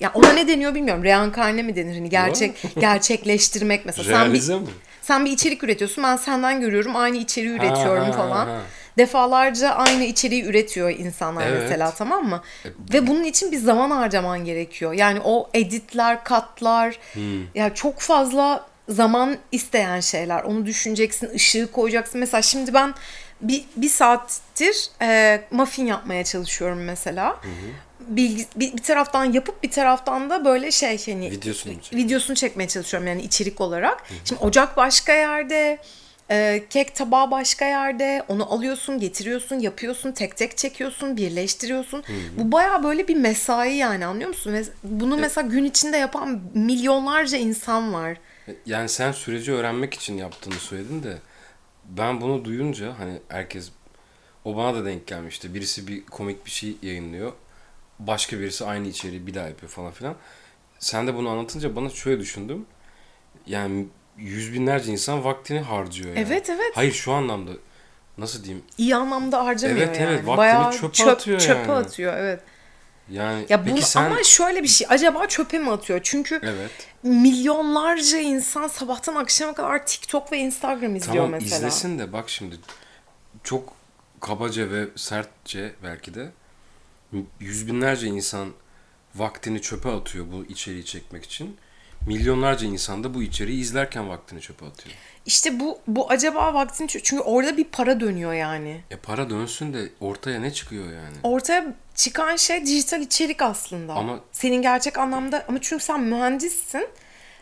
ya 0.00 0.10
ona 0.14 0.32
ne 0.32 0.48
deniyor 0.48 0.74
bilmiyorum. 0.74 1.04
Reenkarne 1.04 1.62
mi 1.62 1.76
denir? 1.76 1.94
Hani 1.94 2.08
gerçek 2.10 2.56
gerçekleştirmek 2.80 3.86
mesela. 3.86 4.04
Sen 4.08 4.20
bir, 4.20 4.24
Realize 4.24 4.58
mi? 4.58 4.66
sen 5.02 5.24
bir 5.24 5.30
içerik 5.30 5.64
üretiyorsun. 5.64 6.04
Ben 6.04 6.16
senden 6.16 6.60
görüyorum. 6.60 6.96
Aynı 6.96 7.16
içeriği 7.16 7.58
Ha, 7.58 7.64
üretiyorum 7.66 8.04
ha, 8.04 8.12
falan. 8.12 8.46
ha. 8.46 8.60
Defalarca 9.04 9.70
aynı 9.70 10.04
içeriği 10.04 10.44
üretiyor 10.44 10.90
insanlar 10.90 11.46
Evet. 11.46 11.62
mesela 11.62 11.90
tamam 11.90 12.28
mı? 12.28 12.42
E, 12.64 12.68
Ve 12.92 13.06
bunun 13.06 13.24
için 13.24 13.52
bir 13.52 13.56
zaman 13.58 13.90
harcaman 13.90 14.44
gerekiyor. 14.44 14.92
Yani 14.92 15.20
o 15.24 15.50
editler, 15.54 16.24
katlar 16.24 16.98
Hmm. 17.12 17.54
ya 17.54 17.74
çok 17.74 18.00
fazla 18.00 18.66
zaman 18.88 19.36
isteyen 19.52 20.00
şeyler. 20.00 20.42
Onu 20.42 20.66
düşüneceksin, 20.66 21.30
ışığı 21.34 21.72
koyacaksın. 21.72 22.20
Mesela 22.20 22.42
şimdi 22.42 22.74
ben 22.74 22.94
bir, 23.40 23.64
bir 23.76 23.88
saattir 23.88 24.88
e, 25.02 25.40
muffin 25.50 25.86
yapmaya 25.86 26.24
çalışıyorum 26.24 26.84
mesela. 26.84 27.36
Bilgi, 28.00 28.46
bir, 28.56 28.72
bir 28.72 28.82
taraftan 28.82 29.24
yapıp 29.24 29.62
bir 29.62 29.70
taraftan 29.70 30.30
da 30.30 30.44
böyle 30.44 30.70
şey 30.70 31.06
hani 31.06 31.30
Videosunu 31.30 31.72
çek- 31.72 31.96
videosunu 31.96 32.36
çekmeye 32.36 32.68
çalışıyorum 32.68 33.08
yani 33.08 33.22
içerik 33.22 33.60
olarak. 33.60 34.02
Şimdi 34.24 34.40
ocak 34.42 34.76
başka 34.76 35.12
yerde, 35.12 35.78
e, 36.30 36.64
kek 36.70 36.94
tabağı 36.94 37.30
başka 37.30 37.64
yerde. 37.64 38.24
Onu 38.28 38.52
alıyorsun, 38.52 39.00
getiriyorsun, 39.00 39.56
yapıyorsun, 39.56 40.12
tek 40.12 40.36
tek 40.36 40.56
çekiyorsun, 40.56 41.16
birleştiriyorsun. 41.16 42.04
Bu 42.38 42.52
baya 42.52 42.82
böyle 42.82 43.08
bir 43.08 43.16
mesai 43.16 43.74
yani 43.76 44.06
anlıyor 44.06 44.28
musun? 44.28 44.52
Ve 44.52 44.64
bunu 44.84 45.16
mesela 45.16 45.48
gün 45.48 45.64
içinde 45.64 45.96
yapan 45.96 46.40
milyonlarca 46.54 47.38
insan 47.38 47.92
var. 47.94 48.16
Yani 48.66 48.88
sen 48.88 49.12
süreci 49.12 49.52
öğrenmek 49.52 49.94
için 49.94 50.16
yaptığını 50.16 50.54
söyledin 50.54 51.02
de 51.02 51.18
ben 51.84 52.20
bunu 52.20 52.44
duyunca 52.44 52.98
hani 52.98 53.18
herkes 53.28 53.70
o 54.44 54.56
bana 54.56 54.74
da 54.74 54.84
denk 54.84 55.06
gelmişti. 55.06 55.54
Birisi 55.54 55.88
bir 55.88 56.06
komik 56.06 56.46
bir 56.46 56.50
şey 56.50 56.76
yayınlıyor. 56.82 57.32
Başka 57.98 58.40
birisi 58.40 58.64
aynı 58.64 58.88
içeriği 58.88 59.26
bir 59.26 59.34
daha 59.34 59.48
yapıyor 59.48 59.72
falan 59.72 59.92
filan. 59.92 60.14
sen 60.78 61.06
de 61.06 61.14
bunu 61.14 61.28
anlatınca 61.28 61.76
bana 61.76 61.90
şöyle 61.90 62.20
düşündüm. 62.20 62.66
Yani 63.46 63.86
yüz 64.20 64.52
binlerce 64.52 64.92
insan 64.92 65.24
vaktini 65.24 65.60
harcıyor 65.60 66.08
yani. 66.08 66.26
Evet, 66.26 66.50
evet. 66.50 66.72
Hayır 66.74 66.92
şu 66.92 67.12
anlamda 67.12 67.50
nasıl 68.18 68.44
diyeyim? 68.44 68.64
İyi 68.78 68.96
anlamda 68.96 69.44
harcamıyor 69.44 69.86
Evet, 69.86 70.00
yani. 70.00 70.08
evet, 70.10 70.18
vaktini 70.18 70.36
Bayağı 70.36 70.72
çöpe 70.72 70.92
çöp, 70.92 71.08
atıyor 71.08 71.40
çöpe 71.40 71.60
yani. 71.60 71.72
atıyor 71.72 72.14
evet. 72.16 72.40
Yani 73.10 73.46
Ya 73.48 73.62
peki 73.62 73.76
bunu 73.76 73.82
sen 73.82 74.04
ama 74.04 74.22
şöyle 74.22 74.62
bir 74.62 74.68
şey. 74.68 74.86
Acaba 74.90 75.26
çöpe 75.26 75.58
mi 75.58 75.70
atıyor? 75.70 76.00
Çünkü 76.02 76.40
evet. 76.42 76.70
milyonlarca 77.02 78.18
insan 78.18 78.68
sabahtan 78.68 79.14
akşama 79.14 79.54
kadar 79.54 79.86
TikTok 79.86 80.32
ve 80.32 80.38
Instagram 80.38 80.96
izliyor 80.96 81.14
Tamam 81.24 81.30
mesela. 81.30 81.56
izlesin 81.56 81.98
de 81.98 82.12
bak 82.12 82.30
şimdi 82.30 82.56
çok 83.44 83.72
kabaca 84.20 84.70
ve 84.70 84.88
sertçe 84.96 85.72
belki 85.82 86.14
de 86.14 86.30
yüz 87.40 87.66
binlerce 87.66 88.06
insan 88.06 88.48
vaktini 89.14 89.62
çöpe 89.62 89.88
atıyor 89.88 90.26
bu 90.32 90.44
içeriği 90.44 90.84
çekmek 90.84 91.24
için. 91.24 91.56
Milyonlarca 92.06 92.66
insan 92.66 93.04
da 93.04 93.14
bu 93.14 93.22
içeriği 93.22 93.60
izlerken 93.60 94.08
vaktini 94.08 94.40
çöpe 94.40 94.66
atıyor. 94.66 94.94
İşte 95.26 95.60
bu 95.60 95.78
bu 95.86 96.10
acaba 96.10 96.54
vaktini 96.54 96.86
çö- 96.88 97.00
çünkü 97.02 97.22
orada 97.22 97.56
bir 97.56 97.64
para 97.64 98.00
dönüyor 98.00 98.32
yani. 98.32 98.80
E 98.90 98.96
para 98.96 99.30
dönsün 99.30 99.74
de 99.74 99.88
ortaya 100.00 100.40
ne 100.40 100.52
çıkıyor 100.52 100.84
yani? 100.84 101.16
Ortaya 101.22 101.74
çıkan 101.94 102.36
şey 102.36 102.66
dijital 102.66 103.00
içerik 103.00 103.42
aslında. 103.42 103.92
Ama- 103.94 104.20
senin 104.32 104.62
gerçek 104.62 104.98
anlamda 104.98 105.44
ama 105.48 105.58
çünkü 105.60 105.84
sen 105.84 106.00
mühendissin 106.00 106.88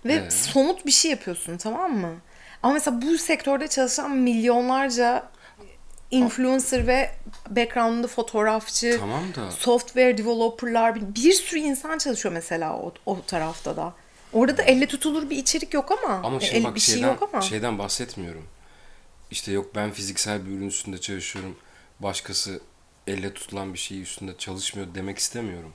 ve 0.04 0.12
Ee? 0.14 0.30
somut 0.30 0.86
bir 0.86 0.90
şey 0.90 1.10
yapıyorsun 1.10 1.56
tamam 1.56 1.96
mı? 1.96 2.14
Ama 2.62 2.72
mesela 2.74 3.02
bu 3.02 3.18
sektörde 3.18 3.68
çalışan 3.68 4.10
milyonlarca 4.10 5.28
influencer 6.10 6.86
ve 6.86 7.10
background'da 7.50 8.06
fotoğrafçı, 8.06 8.96
Tamam 9.00 9.34
da 9.34 9.50
software 9.50 10.18
developerlar 10.18 10.94
bir, 10.94 11.14
bir 11.14 11.32
sürü 11.32 11.60
insan 11.60 11.98
çalışıyor 11.98 12.34
mesela 12.34 12.76
o, 12.76 12.94
o 13.06 13.22
tarafta 13.26 13.76
da. 13.76 13.94
Orada 14.32 14.56
da 14.58 14.62
elle 14.62 14.86
tutulur 14.86 15.30
bir 15.30 15.36
içerik 15.36 15.74
yok 15.74 15.92
ama. 15.92 16.14
ama 16.14 16.40
şimdi 16.40 16.58
el- 16.58 16.64
bak 16.64 16.74
bir 16.74 16.80
şey 16.80 16.94
şeyden, 16.94 17.08
yok 17.08 17.22
ama. 17.22 17.40
şeyden 17.42 17.78
bahsetmiyorum. 17.78 18.44
İşte 19.30 19.52
yok 19.52 19.74
ben 19.74 19.90
fiziksel 19.90 20.46
bir 20.46 20.50
ürün 20.50 20.68
üstünde 20.68 20.98
çalışıyorum. 21.00 21.56
Başkası 22.00 22.60
elle 23.06 23.34
tutulan 23.34 23.74
bir 23.74 23.78
şey 23.78 24.02
üstünde 24.02 24.36
çalışmıyor 24.38 24.88
demek 24.94 25.18
istemiyorum. 25.18 25.72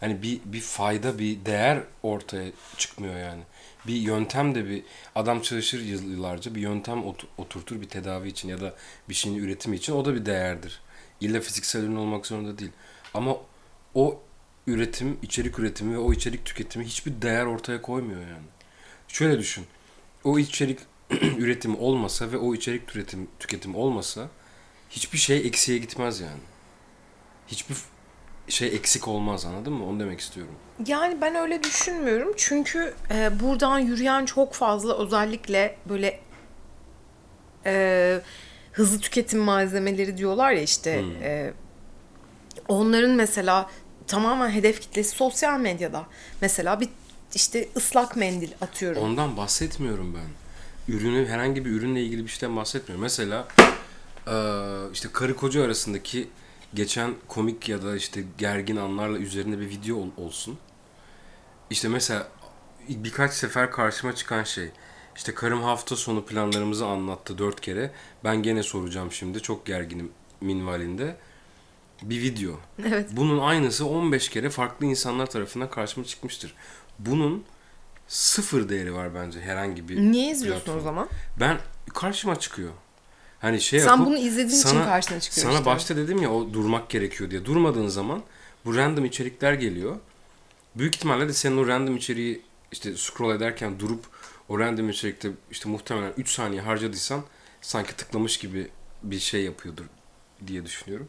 Hani 0.00 0.22
bir 0.22 0.40
bir 0.44 0.60
fayda, 0.60 1.18
bir 1.18 1.44
değer 1.44 1.82
ortaya 2.02 2.50
çıkmıyor 2.76 3.16
yani. 3.18 3.42
Bir 3.86 3.94
yöntem 3.94 4.54
de 4.54 4.68
bir 4.68 4.82
adam 5.14 5.40
çalışır 5.42 5.80
yıl- 5.80 6.10
yıllarca 6.10 6.54
bir 6.54 6.60
yöntem 6.60 7.04
ot- 7.04 7.26
oturtur 7.38 7.80
bir 7.80 7.88
tedavi 7.88 8.28
için 8.28 8.48
ya 8.48 8.60
da 8.60 8.74
bir 9.08 9.14
şeyin 9.14 9.36
üretimi 9.36 9.76
için 9.76 9.92
o 9.92 10.04
da 10.04 10.14
bir 10.14 10.26
değerdir. 10.26 10.80
İlla 11.20 11.40
fiziksel 11.40 11.82
ürün 11.82 11.96
olmak 11.96 12.26
zorunda 12.26 12.58
değil. 12.58 12.70
Ama 13.14 13.36
o 13.94 14.22
üretim, 14.66 15.18
içerik 15.22 15.58
üretimi 15.58 15.94
ve 15.94 15.98
o 15.98 16.12
içerik 16.12 16.44
tüketimi 16.44 16.84
hiçbir 16.84 17.22
değer 17.22 17.46
ortaya 17.46 17.82
koymuyor 17.82 18.20
yani. 18.20 18.46
Şöyle 19.08 19.38
düşün. 19.38 19.64
O 20.24 20.38
içerik 20.38 20.78
üretimi 21.38 21.76
olmasa 21.76 22.32
ve 22.32 22.36
o 22.36 22.54
içerik 22.54 22.86
tüketim 22.86 23.28
tüketim 23.38 23.74
olmasa 23.74 24.28
hiçbir 24.90 25.18
şey 25.18 25.36
eksiye 25.46 25.78
gitmez 25.78 26.20
yani. 26.20 26.40
Hiçbir 27.48 27.76
şey 28.48 28.68
eksik 28.68 29.08
olmaz 29.08 29.44
anladın 29.46 29.72
mı? 29.72 29.86
Onu 29.86 30.00
demek 30.00 30.20
istiyorum. 30.20 30.54
Yani 30.86 31.20
ben 31.20 31.34
öyle 31.34 31.62
düşünmüyorum. 31.62 32.32
Çünkü 32.36 32.94
e, 33.14 33.40
buradan 33.40 33.78
yürüyen 33.78 34.24
çok 34.24 34.54
fazla 34.54 34.98
özellikle 34.98 35.76
böyle 35.88 36.20
e, 37.66 38.20
hızlı 38.72 39.00
tüketim 39.00 39.40
malzemeleri 39.40 40.16
diyorlar 40.18 40.52
ya 40.52 40.62
işte 40.62 41.00
Hmm. 41.00 41.22
e, 41.22 41.52
onların 42.68 43.10
mesela 43.10 43.70
tamamen 44.06 44.50
hedef 44.50 44.80
kitlesi 44.80 45.16
sosyal 45.16 45.60
medyada. 45.60 46.06
Mesela 46.40 46.80
bir 46.80 46.88
işte 47.34 47.68
ıslak 47.76 48.16
mendil 48.16 48.50
atıyorum. 48.60 49.02
Ondan 49.02 49.36
bahsetmiyorum 49.36 50.14
ben. 50.14 50.94
Ürünü 50.94 51.26
herhangi 51.28 51.64
bir 51.64 51.70
ürünle 51.70 52.02
ilgili 52.02 52.24
bir 52.24 52.28
şeyden 52.30 52.56
bahsetmiyorum. 52.56 53.02
Mesela 53.02 53.48
işte 54.92 55.08
karı 55.12 55.36
koca 55.36 55.64
arasındaki 55.64 56.28
geçen 56.74 57.14
komik 57.28 57.68
ya 57.68 57.82
da 57.82 57.96
işte 57.96 58.24
gergin 58.38 58.76
anlarla 58.76 59.18
üzerinde 59.18 59.60
bir 59.60 59.68
video 59.68 59.96
ol- 59.96 60.10
olsun. 60.16 60.58
İşte 61.70 61.88
mesela 61.88 62.28
birkaç 62.88 63.32
sefer 63.32 63.70
karşıma 63.70 64.14
çıkan 64.14 64.44
şey. 64.44 64.68
İşte 65.16 65.34
karım 65.34 65.62
hafta 65.62 65.96
sonu 65.96 66.24
planlarımızı 66.24 66.86
anlattı 66.86 67.38
dört 67.38 67.60
kere. 67.60 67.90
Ben 68.24 68.42
gene 68.42 68.62
soracağım 68.62 69.12
şimdi. 69.12 69.40
Çok 69.42 69.66
gerginim 69.66 70.12
minvalinde. 70.40 71.16
Bir 72.02 72.22
video. 72.22 72.52
Evet. 72.86 73.08
Bunun 73.12 73.38
aynısı 73.38 73.86
15 73.86 74.28
kere 74.28 74.50
farklı 74.50 74.86
insanlar 74.86 75.26
tarafından 75.26 75.70
karşıma 75.70 76.06
çıkmıştır. 76.06 76.54
Bunun 76.98 77.44
sıfır 78.08 78.68
değeri 78.68 78.94
var 78.94 79.14
bence 79.14 79.40
herhangi 79.40 79.88
bir 79.88 79.96
Niye 79.96 80.30
izliyorsun 80.32 80.60
platform. 80.64 80.78
o 80.80 80.82
zaman? 80.84 81.08
Ben 81.40 81.58
karşıma 81.94 82.38
çıkıyor. 82.40 82.70
Hani 83.40 83.60
şey 83.60 83.80
Sen 83.80 83.86
yapıp 83.88 84.06
bunu 84.06 84.16
izlediğin 84.16 84.60
için 84.60 84.84
karşına 84.84 85.20
çıkıyor 85.20 85.44
Sana 85.46 85.54
işte. 85.54 85.64
başta 85.66 85.96
dedim 85.96 86.22
ya 86.22 86.32
o 86.32 86.52
durmak 86.52 86.90
gerekiyor 86.90 87.30
diye. 87.30 87.44
Durmadığın 87.44 87.88
zaman 87.88 88.22
bu 88.64 88.76
random 88.76 89.04
içerikler 89.04 89.52
geliyor. 89.52 89.96
Büyük 90.74 90.96
ihtimalle 90.96 91.28
de 91.28 91.32
senin 91.32 91.56
o 91.56 91.66
random 91.66 91.96
içeriği 91.96 92.42
işte 92.72 92.96
scroll 92.96 93.34
ederken 93.36 93.78
durup 93.80 94.04
o 94.48 94.58
random 94.58 94.88
içerikte 94.90 95.30
işte 95.50 95.68
muhtemelen 95.68 96.12
3 96.16 96.30
saniye 96.30 96.62
harcadıysan 96.62 97.20
sanki 97.60 97.96
tıklamış 97.96 98.38
gibi 98.38 98.68
bir 99.02 99.18
şey 99.18 99.42
yapıyordur 99.44 99.84
diye 100.46 100.64
düşünüyorum. 100.64 101.08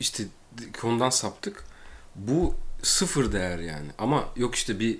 İşte 0.00 0.24
konudan 0.80 1.10
saptık. 1.10 1.64
Bu 2.14 2.54
sıfır 2.82 3.32
değer 3.32 3.58
yani. 3.58 3.88
Ama 3.98 4.28
yok 4.36 4.54
işte 4.54 4.80
bir 4.80 4.98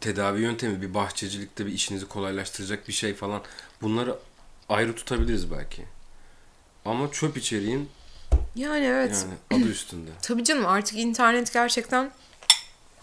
tedavi 0.00 0.40
yöntemi, 0.40 0.82
bir 0.82 0.94
bahçecilikte 0.94 1.66
bir 1.66 1.72
işinizi 1.72 2.08
kolaylaştıracak 2.08 2.88
bir 2.88 2.92
şey 2.92 3.14
falan. 3.14 3.42
Bunları 3.82 4.18
ayrı 4.68 4.94
tutabiliriz 4.94 5.50
belki. 5.50 5.84
Ama 6.84 7.12
çöp 7.12 7.36
içeriğin 7.36 7.90
Yani 8.54 8.84
evet. 8.84 9.26
yani 9.50 9.62
adı 9.62 9.70
üstünde. 9.70 10.10
Tabii 10.22 10.44
canım 10.44 10.66
artık 10.66 10.98
internet 10.98 11.52
gerçekten 11.52 12.10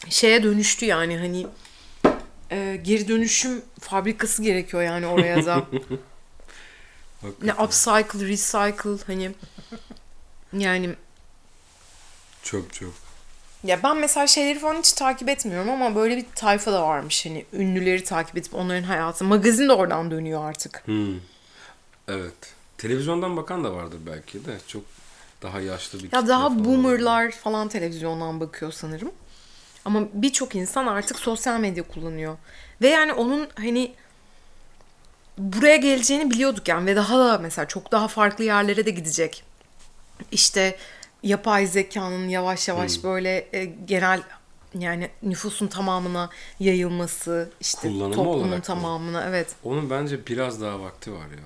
şeye 0.09 0.43
dönüştü 0.43 0.85
yani 0.85 1.17
hani 1.17 1.47
e, 2.51 2.79
geri 2.83 3.07
dönüşüm 3.07 3.61
fabrikası 3.79 4.43
gerekiyor 4.43 4.83
yani 4.83 5.07
oraya 5.07 5.45
da. 5.45 5.65
ne 7.43 7.53
upcycle, 7.53 8.27
recycle 8.27 9.03
hani 9.07 9.31
yani 10.53 10.95
Çöp 12.43 12.73
çöp. 12.73 12.93
ya 13.63 13.83
ben 13.83 13.97
mesela 13.97 14.27
şeyleri 14.27 14.59
falan 14.59 14.75
hiç 14.79 14.91
takip 14.93 15.29
etmiyorum 15.29 15.69
ama 15.71 15.95
böyle 15.95 16.17
bir 16.17 16.25
tayfa 16.35 16.73
da 16.73 16.83
varmış 16.87 17.25
hani 17.25 17.45
ünlüleri 17.53 18.03
takip 18.03 18.37
edip 18.37 18.55
onların 18.55 18.83
hayatı. 18.83 19.23
Magazin 19.23 19.69
de 19.69 19.73
oradan 19.73 20.11
dönüyor 20.11 20.45
artık. 20.49 20.81
Hmm. 20.85 21.15
Evet. 22.07 22.53
Televizyondan 22.77 23.37
bakan 23.37 23.63
da 23.63 23.73
vardır 23.73 23.99
belki 24.05 24.45
de. 24.45 24.57
Çok 24.67 24.83
daha 25.41 25.61
yaşlı 25.61 25.99
bir 26.03 26.11
Ya 26.13 26.27
daha 26.27 26.49
falan 26.49 26.65
boomerlar 26.65 27.31
falan 27.31 27.67
televizyondan 27.67 28.39
bakıyor 28.39 28.71
sanırım. 28.71 29.11
Ama 29.85 30.01
birçok 30.13 30.55
insan 30.55 30.87
artık 30.87 31.19
sosyal 31.19 31.59
medya 31.59 31.83
kullanıyor. 31.83 32.37
Ve 32.81 32.87
yani 32.89 33.13
onun 33.13 33.47
hani 33.55 33.93
buraya 35.37 35.75
geleceğini 35.77 36.31
biliyorduk 36.31 36.67
yani 36.67 36.85
ve 36.85 36.95
daha 36.95 37.19
da 37.19 37.37
mesela 37.37 37.67
çok 37.67 37.91
daha 37.91 38.07
farklı 38.07 38.43
yerlere 38.43 38.85
de 38.85 38.91
gidecek. 38.91 39.43
İşte 40.31 40.77
yapay 41.23 41.67
zekanın 41.67 42.27
yavaş 42.29 42.67
yavaş 42.67 43.03
böyle 43.03 43.47
e, 43.53 43.65
genel 43.65 44.23
yani 44.79 45.09
nüfusun 45.23 45.67
tamamına 45.67 46.29
yayılması, 46.59 47.49
işte 47.61 47.87
Kullanımı 47.87 48.15
toplumun 48.15 48.39
olarak 48.39 48.57
mı? 48.57 48.61
tamamına 48.61 49.23
evet. 49.27 49.47
Onun 49.63 49.89
bence 49.89 50.27
biraz 50.27 50.61
daha 50.61 50.79
vakti 50.79 51.11
var 51.13 51.25
ya. 51.31 51.43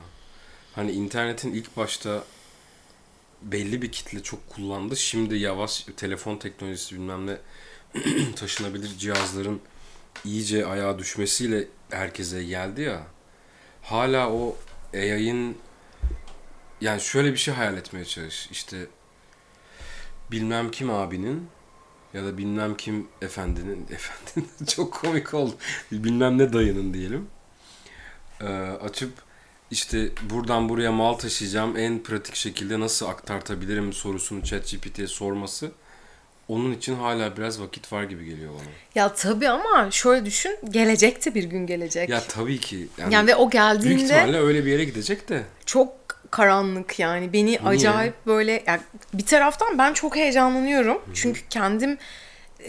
Hani 0.76 0.92
internetin 0.92 1.54
ilk 1.54 1.78
başta 1.78 2.24
belli 3.42 3.82
bir 3.82 3.92
kitle 3.92 4.24
çok 4.24 4.50
kullandı. 4.50 4.96
Şimdi 4.98 5.36
yavaş 5.38 5.86
telefon 5.98 6.38
teknolojisi 6.38 6.96
bilmem 6.96 7.28
ne 7.28 7.38
taşınabilir 8.36 8.98
cihazların 8.98 9.62
iyice 10.26 10.66
ayağa 10.66 11.00
düşmesiyle 11.00 11.68
herkese 11.90 12.44
geldi 12.44 12.82
ya. 12.82 13.04
Hala 13.82 14.32
o 14.32 14.56
AI'ın 14.94 15.58
yani 16.86 17.02
şöyle 17.02 17.32
bir 17.32 17.38
şey 17.38 17.54
hayal 17.54 17.78
etmeye 17.78 18.06
çalış. 18.06 18.50
İşte 18.52 18.78
bilmem 20.32 20.72
kim 20.72 20.90
abinin 20.90 21.48
ya 22.14 22.26
da 22.26 22.38
bilmem 22.38 22.78
kim 22.78 23.08
efendinin 23.22 23.88
efendinin 23.92 24.66
çok 24.68 24.94
komik 24.94 25.34
oldu. 25.34 25.56
Bilmem 25.92 26.38
ne 26.38 26.54
dayının 26.54 26.94
diyelim. 26.94 27.28
Ee, 28.42 28.46
açıp 28.82 29.12
işte 29.72 30.10
buradan 30.30 30.70
buraya 30.70 30.92
mal 30.92 31.14
taşıyacağım 31.14 31.78
en 31.78 32.04
pratik 32.04 32.36
şekilde 32.36 32.80
nasıl 32.80 33.06
aktartabilirim 33.06 33.94
sorusunu 33.94 34.44
ChatGPT'ye 34.44 35.08
sorması 35.08 35.72
onun 36.48 36.72
için 36.72 36.96
hala 36.96 37.38
biraz 37.38 37.62
vakit 37.62 37.94
var 37.94 38.04
gibi 38.04 38.26
geliyor 38.26 38.54
bana. 38.54 38.70
Ya 38.96 39.14
tabii 39.14 39.50
ama 39.50 39.92
şöyle 39.92 40.26
düşün 40.26 40.58
gelecekte 40.70 41.36
bir 41.36 41.44
gün 41.44 41.68
gelecek. 41.68 42.10
Ya 42.10 42.24
tabii 42.28 42.60
ki 42.60 42.88
yani, 42.98 43.14
yani 43.14 43.28
ve 43.28 43.36
o 43.36 43.40
büyük 43.40 43.54
geldiğinde 43.54 44.04
ihtimalle 44.04 44.40
öyle 44.40 44.66
bir 44.66 44.72
yere 44.72 44.84
gidecek 44.84 45.30
de 45.30 45.44
çok 45.66 46.05
karanlık 46.36 47.00
yani 47.00 47.34
beni 47.34 47.60
acayip 47.66 48.14
böyle 48.28 48.64
yani 48.68 48.82
bir 49.14 49.26
taraftan 49.26 49.78
ben 49.78 49.94
çok 49.94 50.16
heyecanlanıyorum 50.16 51.02
çünkü 51.14 51.42
kendim 51.50 51.98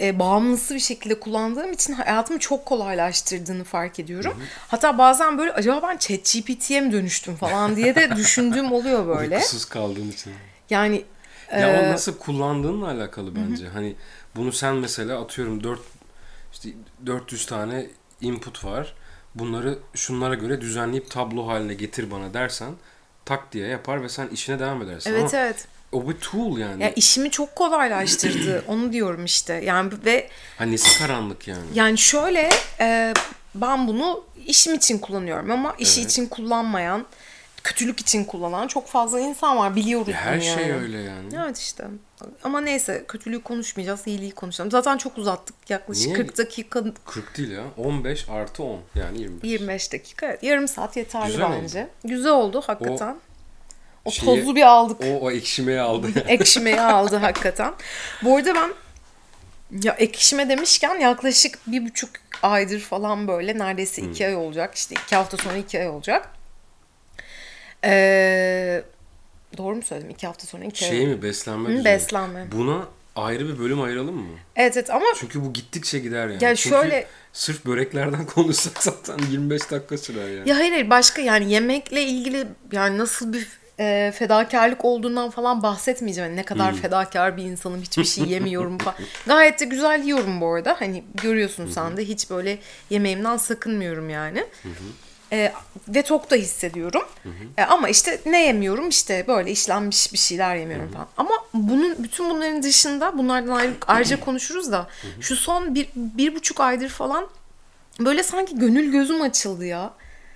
e, 0.00 0.18
bağımlısı 0.18 0.74
bir 0.74 0.80
şekilde 0.80 1.20
kullandığım 1.20 1.72
için 1.72 1.92
hayatımı 1.92 2.38
çok 2.38 2.66
kolaylaştırdığını 2.66 3.64
fark 3.64 3.98
ediyorum. 3.98 4.42
Hatta 4.68 4.98
bazen 4.98 5.38
böyle 5.38 5.52
acaba 5.52 5.88
ben 5.88 5.96
ChatGPT'ye 5.96 6.80
mi 6.80 6.92
dönüştüm 6.92 7.36
falan 7.36 7.76
diye 7.76 7.94
de 7.94 8.16
düşündüğüm 8.16 8.72
oluyor 8.72 9.06
böyle. 9.18 9.36
Uykusuz 9.36 9.64
kaldığın 9.64 10.10
için. 10.10 10.32
Yani 10.70 11.04
Ya 11.52 11.68
e, 11.68 11.88
o 11.88 11.92
nasıl 11.92 12.18
kullandığınla 12.18 12.90
alakalı 12.90 13.36
bence. 13.36 13.68
Hani 13.68 13.96
bunu 14.36 14.52
sen 14.52 14.74
mesela 14.74 15.22
atıyorum 15.22 15.64
4 15.64 15.80
işte 16.52 16.68
400 17.06 17.46
tane 17.46 17.86
input 18.20 18.64
var. 18.64 18.94
Bunları 19.34 19.78
şunlara 19.94 20.34
göre 20.34 20.60
düzenleyip 20.60 21.10
tablo 21.10 21.46
haline 21.48 21.74
getir 21.74 22.10
bana 22.10 22.34
dersen 22.34 22.72
tak 23.26 23.52
diye 23.52 23.66
yapar 23.68 24.02
ve 24.02 24.08
sen 24.08 24.28
işine 24.28 24.58
devam 24.58 24.82
edersin. 24.82 25.10
evet 25.10 25.34
Ama 25.34 25.42
evet. 25.42 25.68
o 25.92 26.08
bir 26.08 26.14
tool 26.14 26.58
yani. 26.58 26.82
Ya 26.82 26.90
işimi 26.90 27.30
çok 27.30 27.56
kolaylaştırdı. 27.56 28.64
Onu 28.68 28.92
diyorum 28.92 29.24
işte. 29.24 29.54
Yani 29.54 29.92
ve 30.04 30.28
Hani 30.58 30.72
nesi 30.72 30.98
karanlık 30.98 31.48
yani. 31.48 31.64
yani 31.74 31.98
şöyle 31.98 32.48
e, 32.80 33.14
ben 33.54 33.88
bunu 33.88 34.24
işim 34.46 34.74
için 34.74 34.98
kullanıyorum 34.98 35.50
ama 35.50 35.74
işi 35.78 36.00
Evet. 36.00 36.10
için 36.10 36.26
kullanmayan, 36.26 37.06
kötülük 37.66 38.00
için 38.00 38.24
kullanan 38.24 38.66
çok 38.68 38.86
fazla 38.88 39.20
insan 39.20 39.56
var. 39.56 39.76
Biliyoruz 39.76 40.08
Ya 40.08 40.14
her 40.16 40.40
şey 40.40 40.50
yani. 40.68 40.72
öyle 40.74 40.98
yani. 40.98 41.28
Evet 41.44 41.58
işte. 41.58 41.84
Ama 42.44 42.60
neyse 42.60 43.04
kötülüğü 43.08 43.42
konuşmayacağız, 43.42 44.06
iyiliği 44.06 44.30
konuşalım. 44.32 44.70
Zaten 44.70 44.96
çok 44.98 45.18
uzattık. 45.18 45.70
Yaklaşık 45.70 46.06
Niye? 46.06 46.16
40 46.16 46.38
dakika, 46.38 46.84
40 47.06 47.36
değil 47.38 47.50
ya. 47.50 47.62
15 47.76 48.28
artı 48.28 48.62
10 48.62 48.80
yani 48.94 49.20
25. 49.20 49.50
25 49.50 49.92
dakika. 49.92 50.26
Evet, 50.26 50.42
yarım 50.42 50.68
saat 50.68 50.96
yeterli 50.96 51.26
Güzel 51.26 51.46
oldu. 51.46 51.56
bence. 51.62 51.88
Güzel 52.04 52.32
oldu 52.32 52.62
hakikaten. 52.66 53.16
O, 54.04 54.10
şeyi- 54.10 54.26
tozu 54.40 54.56
bir 54.56 54.62
aldık. 54.62 55.00
O, 55.04 55.20
o 55.20 55.30
ekşimeye 55.30 55.80
aldı. 55.80 56.08
ekşimeyi 56.28 56.80
aldı 56.80 57.16
hakikaten. 57.16 57.74
Bu 58.22 58.36
arada 58.36 58.54
ben 58.54 58.72
ya 59.82 59.92
ekşime 59.92 60.48
demişken 60.48 60.94
yaklaşık 60.98 61.58
bir 61.66 61.84
buçuk 61.86 62.10
aydır 62.42 62.80
falan 62.80 63.28
böyle 63.28 63.58
neredeyse 63.58 64.02
Hmm. 64.02 64.10
iki 64.10 64.26
ay 64.26 64.36
olacak. 64.36 64.74
İşte 64.74 64.94
iki 65.06 65.16
hafta 65.16 65.36
sonra 65.36 65.56
iki 65.56 65.80
ay 65.80 65.88
olacak. 65.88 66.28
Ee, 67.86 68.82
doğru 69.56 69.74
mu 69.76 69.82
söyledim? 69.82 70.10
İki 70.10 70.26
hafta 70.26 70.46
sonra 70.46 70.64
iki 70.64 70.84
şey 70.84 71.06
mi 71.06 71.22
beslenme 71.22 71.68
Hı, 71.68 71.72
düzeni. 71.72 71.84
beslenme. 71.84 72.46
Buna 72.52 72.88
ayrı 73.16 73.48
bir 73.48 73.58
bölüm 73.58 73.82
ayıralım 73.82 74.14
mı? 74.16 74.36
Evet 74.56 74.76
evet 74.76 74.90
ama 74.90 75.04
Çünkü 75.20 75.44
bu 75.44 75.52
gittikçe 75.52 75.98
gider 75.98 76.28
yani. 76.28 76.44
Ya 76.44 76.54
Çünkü 76.54 76.76
şöyle- 76.76 77.06
sırf 77.32 77.66
böreklerden 77.66 78.26
konuşsak 78.34 78.82
zaten 78.82 79.18
25 79.30 79.70
dakika 79.70 79.98
sürer 79.98 80.28
yani. 80.28 80.48
ya 80.48 80.56
hayır 80.58 80.70
hayır 80.72 80.90
başka 80.90 81.22
yani 81.22 81.52
yemekle 81.52 82.02
ilgili 82.02 82.46
yani 82.72 82.98
nasıl 82.98 83.32
bir 83.32 83.48
e, 83.80 84.12
fedakarlık 84.18 84.84
olduğundan 84.84 85.30
falan 85.30 85.62
bahsetmeyeceğim. 85.62 86.30
Yani 86.30 86.40
ne 86.40 86.44
kadar 86.44 86.72
Hmm. 86.72 86.80
fedakar 86.80 87.36
bir 87.36 87.42
insanım 87.42 87.82
hiçbir 87.82 88.04
şey 88.04 88.24
yemiyorum 88.28 88.78
falan. 88.78 88.96
Gayet 89.26 89.60
de 89.60 89.64
güzel 89.64 90.02
yiyorum 90.04 90.40
bu 90.40 90.54
arada. 90.54 90.76
Hani 90.78 91.04
görüyorsun 91.22 91.66
sen 91.66 91.96
de 91.96 92.04
hiç 92.04 92.30
böyle 92.30 92.58
yemeğimden 92.90 93.36
sakınmıyorum 93.36 94.10
yani. 94.10 94.44
E, 95.32 95.52
ve 95.88 96.02
tok 96.02 96.30
da 96.30 96.36
hissediyorum. 96.36 97.02
E, 97.58 97.62
ama 97.62 97.88
işte 97.88 98.20
ne 98.26 98.44
yemiyorum 98.46 98.88
işte 98.88 99.24
böyle 99.28 99.50
işlenmiş 99.50 100.12
bir 100.12 100.18
şeyler 100.18 100.56
yemiyorum 100.56 100.92
falan. 100.92 101.06
Ama 101.16 101.30
bunun 101.54 102.02
bütün 102.02 102.30
bunların 102.30 102.62
dışında 102.62 103.18
bunlardan 103.18 103.52
ayrı, 103.56 103.72
ayrıca 103.86 104.20
konuşuruz 104.20 104.72
da 104.72 104.88
şu 105.20 105.36
son 105.36 105.74
bir, 105.74 105.88
bir 105.96 106.34
buçuk 106.34 106.60
aydır 106.60 106.88
falan 106.88 107.26
böyle 108.00 108.22
sanki 108.22 108.58
gönül 108.58 108.92
gözüm 108.92 109.22
açıldı 109.22 109.64
ya. 109.66 109.92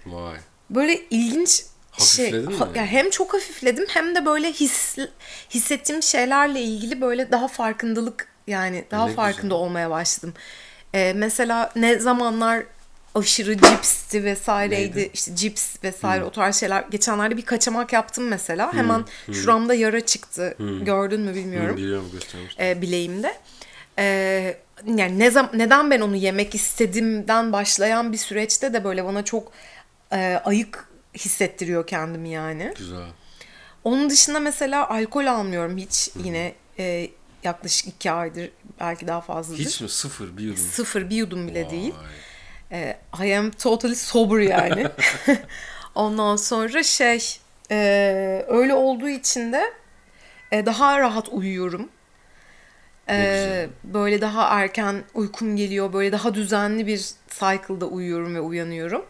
Vay. 0.07 0.37
Böyle 0.71 1.01
ilginç 1.11 1.51
şey. 1.99 2.25
Hafifledin 2.33 2.53
mi? 2.53 2.57
ha- 2.59 2.69
ya 2.75 2.87
hem 2.87 3.11
çok 3.11 3.35
hafifledim 3.35 3.87
hem 3.89 4.15
de 4.15 4.25
böyle 4.27 4.53
his, 4.53 4.97
hissettiğim 5.51 6.03
şeylerle 6.03 6.61
ilgili 6.61 7.01
böyle 7.01 7.31
daha 7.31 7.49
farkındalık 7.49 8.29
yani 8.47 8.85
daha 8.91 9.07
Ne 9.07 9.15
farkında 9.15 9.43
güzel. 9.43 9.57
olmaya 9.59 9.91
başladım. 9.91 10.35
Ee, 10.95 11.13
mesela 11.17 11.73
ne 11.77 11.99
zamanlar 11.99 12.63
aşırı 13.15 13.57
cipsti 13.59 14.25
vesaireydi 14.25 14.97
Neydi? 14.99 15.11
işte 15.15 15.37
cips 15.37 15.77
vesaire 15.85 16.25
o 16.25 16.31
tarz 16.31 16.57
şeyler. 16.57 16.85
Geçenlerde 16.91 17.37
bir 17.37 17.45
kaçamak 17.45 17.93
yaptım 17.93 18.29
mesela. 18.29 18.73
Hemen 18.73 19.05
şuramda 19.33 19.75
yara 19.75 20.07
çıktı. 20.07 20.57
Gördün 20.83 21.21
mü 21.21 21.35
bilmiyorum 21.35 21.73
Hı, 21.73 21.77
biliyorum 21.77 22.11
göstermiş. 22.13 22.57
e, 22.61 22.83
bileğimde. 22.83 23.39
E, 23.99 24.05
yani 24.87 25.19
ne 25.19 25.31
zam 25.31 25.51
neden 25.55 25.91
ben 25.91 26.01
onu 26.01 26.17
yemek 26.17 26.55
istediğimden 26.55 27.53
başlayan 27.53 28.13
bir 28.13 28.19
süreçte 28.19 28.73
de 28.73 28.85
böyle 28.85 29.05
bana 29.05 29.25
çok 29.25 29.53
e, 30.13 30.41
ayık 30.45 30.89
hissettiriyor 31.15 31.87
kendimi 31.87 32.31
yani. 32.31 32.73
Güzel. 32.79 33.07
Onun 33.85 34.11
dışında 34.11 34.41
mesela 34.41 34.89
alkol 34.91 35.27
almıyorum 35.27 35.77
hiç 35.79 36.11
yine 36.25 36.55
e, 36.79 37.11
yaklaşık 37.45 37.89
iki 37.89 38.11
aydır 38.11 38.51
belki 38.81 39.07
daha 39.07 39.21
fazladır. 39.21 39.59
Hiç 39.65 39.81
mi? 39.81 39.89
Sıfır 39.89 40.37
bir 40.37 40.43
yudum. 40.43 40.63
Sıfır 40.73 41.11
bir 41.11 41.17
yudum 41.17 41.49
bile 41.49 41.71
değil. 41.71 41.95
E, 42.73 42.97
I 43.25 43.37
am 43.37 43.51
totally 43.51 43.95
sober 43.95 44.41
yani. 44.41 44.87
Ondan 45.95 46.37
sonra 46.37 46.83
şey 46.83 47.39
e, 47.71 48.45
öyle 48.49 48.75
olduğu 48.75 49.09
için 49.09 49.53
de 49.53 49.73
e, 50.53 50.67
daha 50.67 50.99
rahat 50.99 51.29
uyuyorum. 51.29 51.89
E, 53.09 53.17
güzel. 53.17 53.69
böyle 53.85 54.21
daha 54.21 54.61
erken 54.61 55.05
uykum 55.15 55.57
geliyor. 55.57 55.93
Böyle 55.93 56.13
daha 56.13 56.35
düzenli 56.35 56.87
bir 56.87 57.11
cycle'da 57.29 57.87
uyuyorum 57.87 58.35
ve 58.35 58.41
uyanıyorum. 58.41 59.05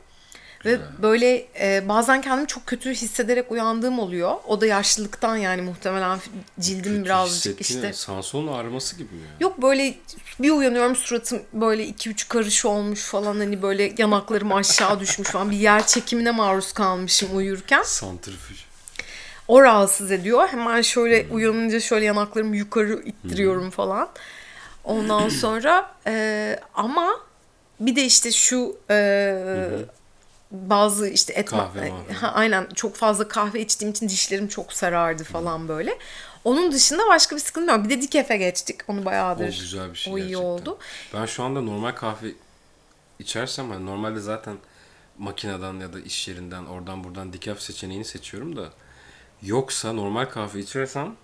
Ve 0.65 0.79
böyle 1.03 1.47
e, 1.61 1.89
bazen 1.89 2.21
kendimi 2.21 2.47
çok 2.47 2.67
kötü 2.67 2.91
hissederek 2.91 3.53
uyandığım 3.53 3.99
oluyor. 3.99 4.37
O 4.47 4.61
da 4.61 4.67
yaşlılıktan 4.67 5.37
yani 5.37 5.63
muhtemelen 5.63 6.19
cildim 6.61 6.93
Kötü 6.93 7.05
birazcık 7.05 7.61
işte. 7.61 7.93
Sansonun 7.93 8.53
ağrıması 8.53 8.97
gibi 8.97 9.15
mi? 9.15 9.21
Yani? 9.21 9.43
Yok 9.43 9.63
böyle 9.63 9.95
bir 10.43 10.51
uyanıyorum 10.51 10.97
suratım 10.97 11.43
böyle 11.53 11.87
iki 11.87 12.11
üç 12.11 12.29
karış 12.29 12.65
olmuş 12.65 13.05
falan 13.05 13.37
hani 13.39 13.63
böyle 13.63 13.93
yanaklarım 13.99 14.53
aşağı 14.53 15.01
düşmüş 15.01 15.29
falan 15.29 15.51
bir 15.51 15.57
yer 15.57 15.87
çekimine 15.87 16.31
maruz 16.31 16.73
kalmışım 16.73 17.37
uyurken. 17.37 17.83
Santrifüj. 17.83 18.59
O 19.49 19.63
rahatsız 19.63 20.13
ediyor. 20.13 20.49
Hemen 20.49 20.83
şöyle 20.83 21.27
uyanınca 21.31 21.81
şöyle 21.81 22.05
yanaklarımı 22.05 22.57
yukarı 22.57 23.03
ittiriyorum 23.05 23.71
falan. 23.71 24.09
Ondan 24.85 25.29
sonra 25.43 25.91
e, 26.07 26.57
ama 26.75 27.21
bir 27.81 27.97
de 27.97 28.05
işte 28.05 28.33
şu 28.33 28.77
e, 28.91 29.69
bazı 30.51 31.09
işte 31.09 31.33
et 31.33 31.51
Kahve 31.51 31.91
mahve. 31.91 31.93
ha, 32.21 32.33
aynen 32.35 32.69
çok 32.75 32.97
fazla 32.97 33.29
kahve 33.29 33.61
içtiğim 33.61 33.91
için 33.91 34.09
dişlerim 34.09 34.49
çok 34.49 34.73
sarardı 34.73 35.25
falan 35.25 35.69
böyle. 35.69 35.99
Onun 36.45 36.73
dışında 36.73 37.03
başka 37.09 37.37
bir 37.37 37.41
sıkıntı 37.41 37.73
yok. 37.73 37.85
Bir 37.85 37.91
de 37.91 38.03
dikefe 38.03 38.37
geçtik. 38.37 38.81
Onu 38.89 39.01
O 39.01 39.05
bayağıdır. 39.05 39.45
güzel 39.47 39.91
bir 39.91 39.97
şey 39.99 40.13
O 40.13 40.19
iyi 40.19 40.21
gerçekten. 40.21 40.45
oldu. 40.45 40.79
Ben 41.15 41.27
şu 41.27 41.43
anda 41.43 41.61
normal 41.61 41.93
kahve 41.93 42.29
içersem 43.19 43.71
hani 43.71 43.87
normalde 43.87 44.21
zaten 44.21 44.57
makineden 45.19 45.75
ya 45.81 45.93
da 45.93 46.01
iş 46.01 46.29
yerinden 46.29 46.65
oradan 46.65 47.05
buradan 47.05 47.33
decaf 47.33 47.61
seçeneğini 47.61 48.05
seçiyorum 48.05 48.57
da 48.57 48.69
yoksa 49.43 49.93
normal 49.93 50.25
kahve 50.25 50.59
içersem 50.61 51.15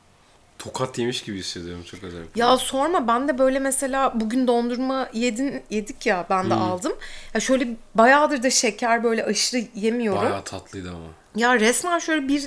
tokat 0.59 0.99
yemiş 0.99 1.23
gibi 1.23 1.39
hissediyorum 1.39 1.85
çok 1.91 2.05
acayip. 2.05 2.37
Ya 2.37 2.57
sorma 2.57 3.09
ben 3.09 3.29
de 3.29 3.39
böyle 3.39 3.59
mesela 3.59 4.21
bugün 4.21 4.47
dondurma 4.47 5.09
yedin 5.13 5.63
yedik 5.71 6.07
ya 6.07 6.27
ben 6.31 6.51
de 6.51 6.55
Hmm. 6.55 6.63
aldım. 6.63 6.93
Ya 7.35 7.41
şöyle 7.41 7.69
bayağıdır 7.95 8.43
da 8.43 8.51
şeker 8.51 9.05
böyle 9.05 9.25
aşırı 9.25 9.65
yemiyorum. 9.75 10.23
Bayağı 10.23 10.45
tatlıydı 10.45 10.91
ama. 10.91 11.07
Ya 11.37 11.61
resmen 11.61 11.99
şöyle 11.99 12.29
bir 12.29 12.47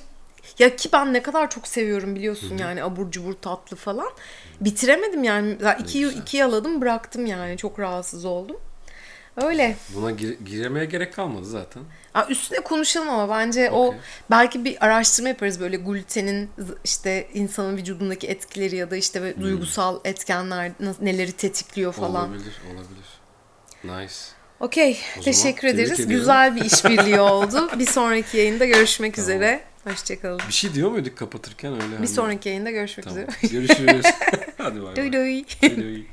ya 0.60 0.76
ki 0.76 0.90
ben 0.94 1.14
ne 1.14 1.22
kadar 1.22 1.50
çok 1.50 1.68
seviyorum 1.68 2.16
biliyorsun 2.16 2.58
yani 2.58 2.84
abur 2.84 3.12
cubur 3.12 3.34
tatlı 3.34 3.76
falan. 3.78 4.10
Bitiremedim 4.62 5.24
yani. 5.24 5.58
Zaten 5.62 5.84
iki, 5.84 6.08
iki 6.08 6.38
yaladım 6.38 6.82
bıraktım 6.82 7.26
yani. 7.26 7.58
Çok 7.58 7.80
rahatsız 7.80 8.26
oldum. 8.26 8.58
Öyle. 9.44 9.76
Buna 9.96 10.12
gir- 10.12 10.38
giremeye 10.46 10.86
gerek 10.86 11.14
kalmadı 11.14 11.46
zaten. 11.46 11.84
Ya 12.16 12.28
üstüne 12.30 12.60
konuşalım 12.60 13.10
ama 13.10 13.36
bence 13.36 13.72
o 13.72 13.86
Okey. 13.88 14.00
belki 14.32 14.66
bir 14.66 14.86
araştırma 14.86 15.30
yaparız 15.30 15.60
böyle 15.60 15.78
glutenin 15.78 16.50
işte 16.84 17.28
insanın 17.34 17.78
vücudundaki 17.78 18.28
etkileri 18.28 18.76
ya 18.76 18.92
da 18.92 18.96
işte 18.96 19.22
böyle 19.22 19.42
duygusal 19.42 20.00
etkenler 20.06 20.72
neleri 21.02 21.32
tetikliyor 21.32 21.94
falan. 21.94 22.30
Olabilir, 22.30 22.62
olabilir. 22.74 23.10
Nice. 24.04 24.14
Okey. 24.60 25.00
O 25.20 25.22
Teşekkür 25.22 25.68
ederiz. 25.68 25.92
ediyorum. 25.92 26.16
Güzel 26.16 26.56
bir 26.56 26.62
işbirliği 26.66 27.20
oldu. 27.20 27.70
Bir 27.80 27.86
sonraki 27.86 28.38
yayında 28.38 28.66
görüşmek 28.66 29.18
üzere. 29.20 29.62
Hoşçakalın. 29.84 30.42
Bir 30.48 30.54
şey 30.54 30.74
diyor 30.74 30.92
muyduk 30.92 31.18
kapatırken 31.18 31.74
öyle? 31.74 32.02
Bir 32.02 32.08
sonraki 32.08 32.50
yayında 32.50 32.72
görüşmek 32.72 33.04
Tamam. 33.04 33.20
üzere. 33.24 33.52
Görüşürüz. 33.54 34.06
Hadi 34.58 34.82
bay 34.82 34.84
bay. 34.84 34.96
Duy 34.96 35.12
duy. 35.13 35.44
Duy 35.62 35.78
duy. 35.78 36.04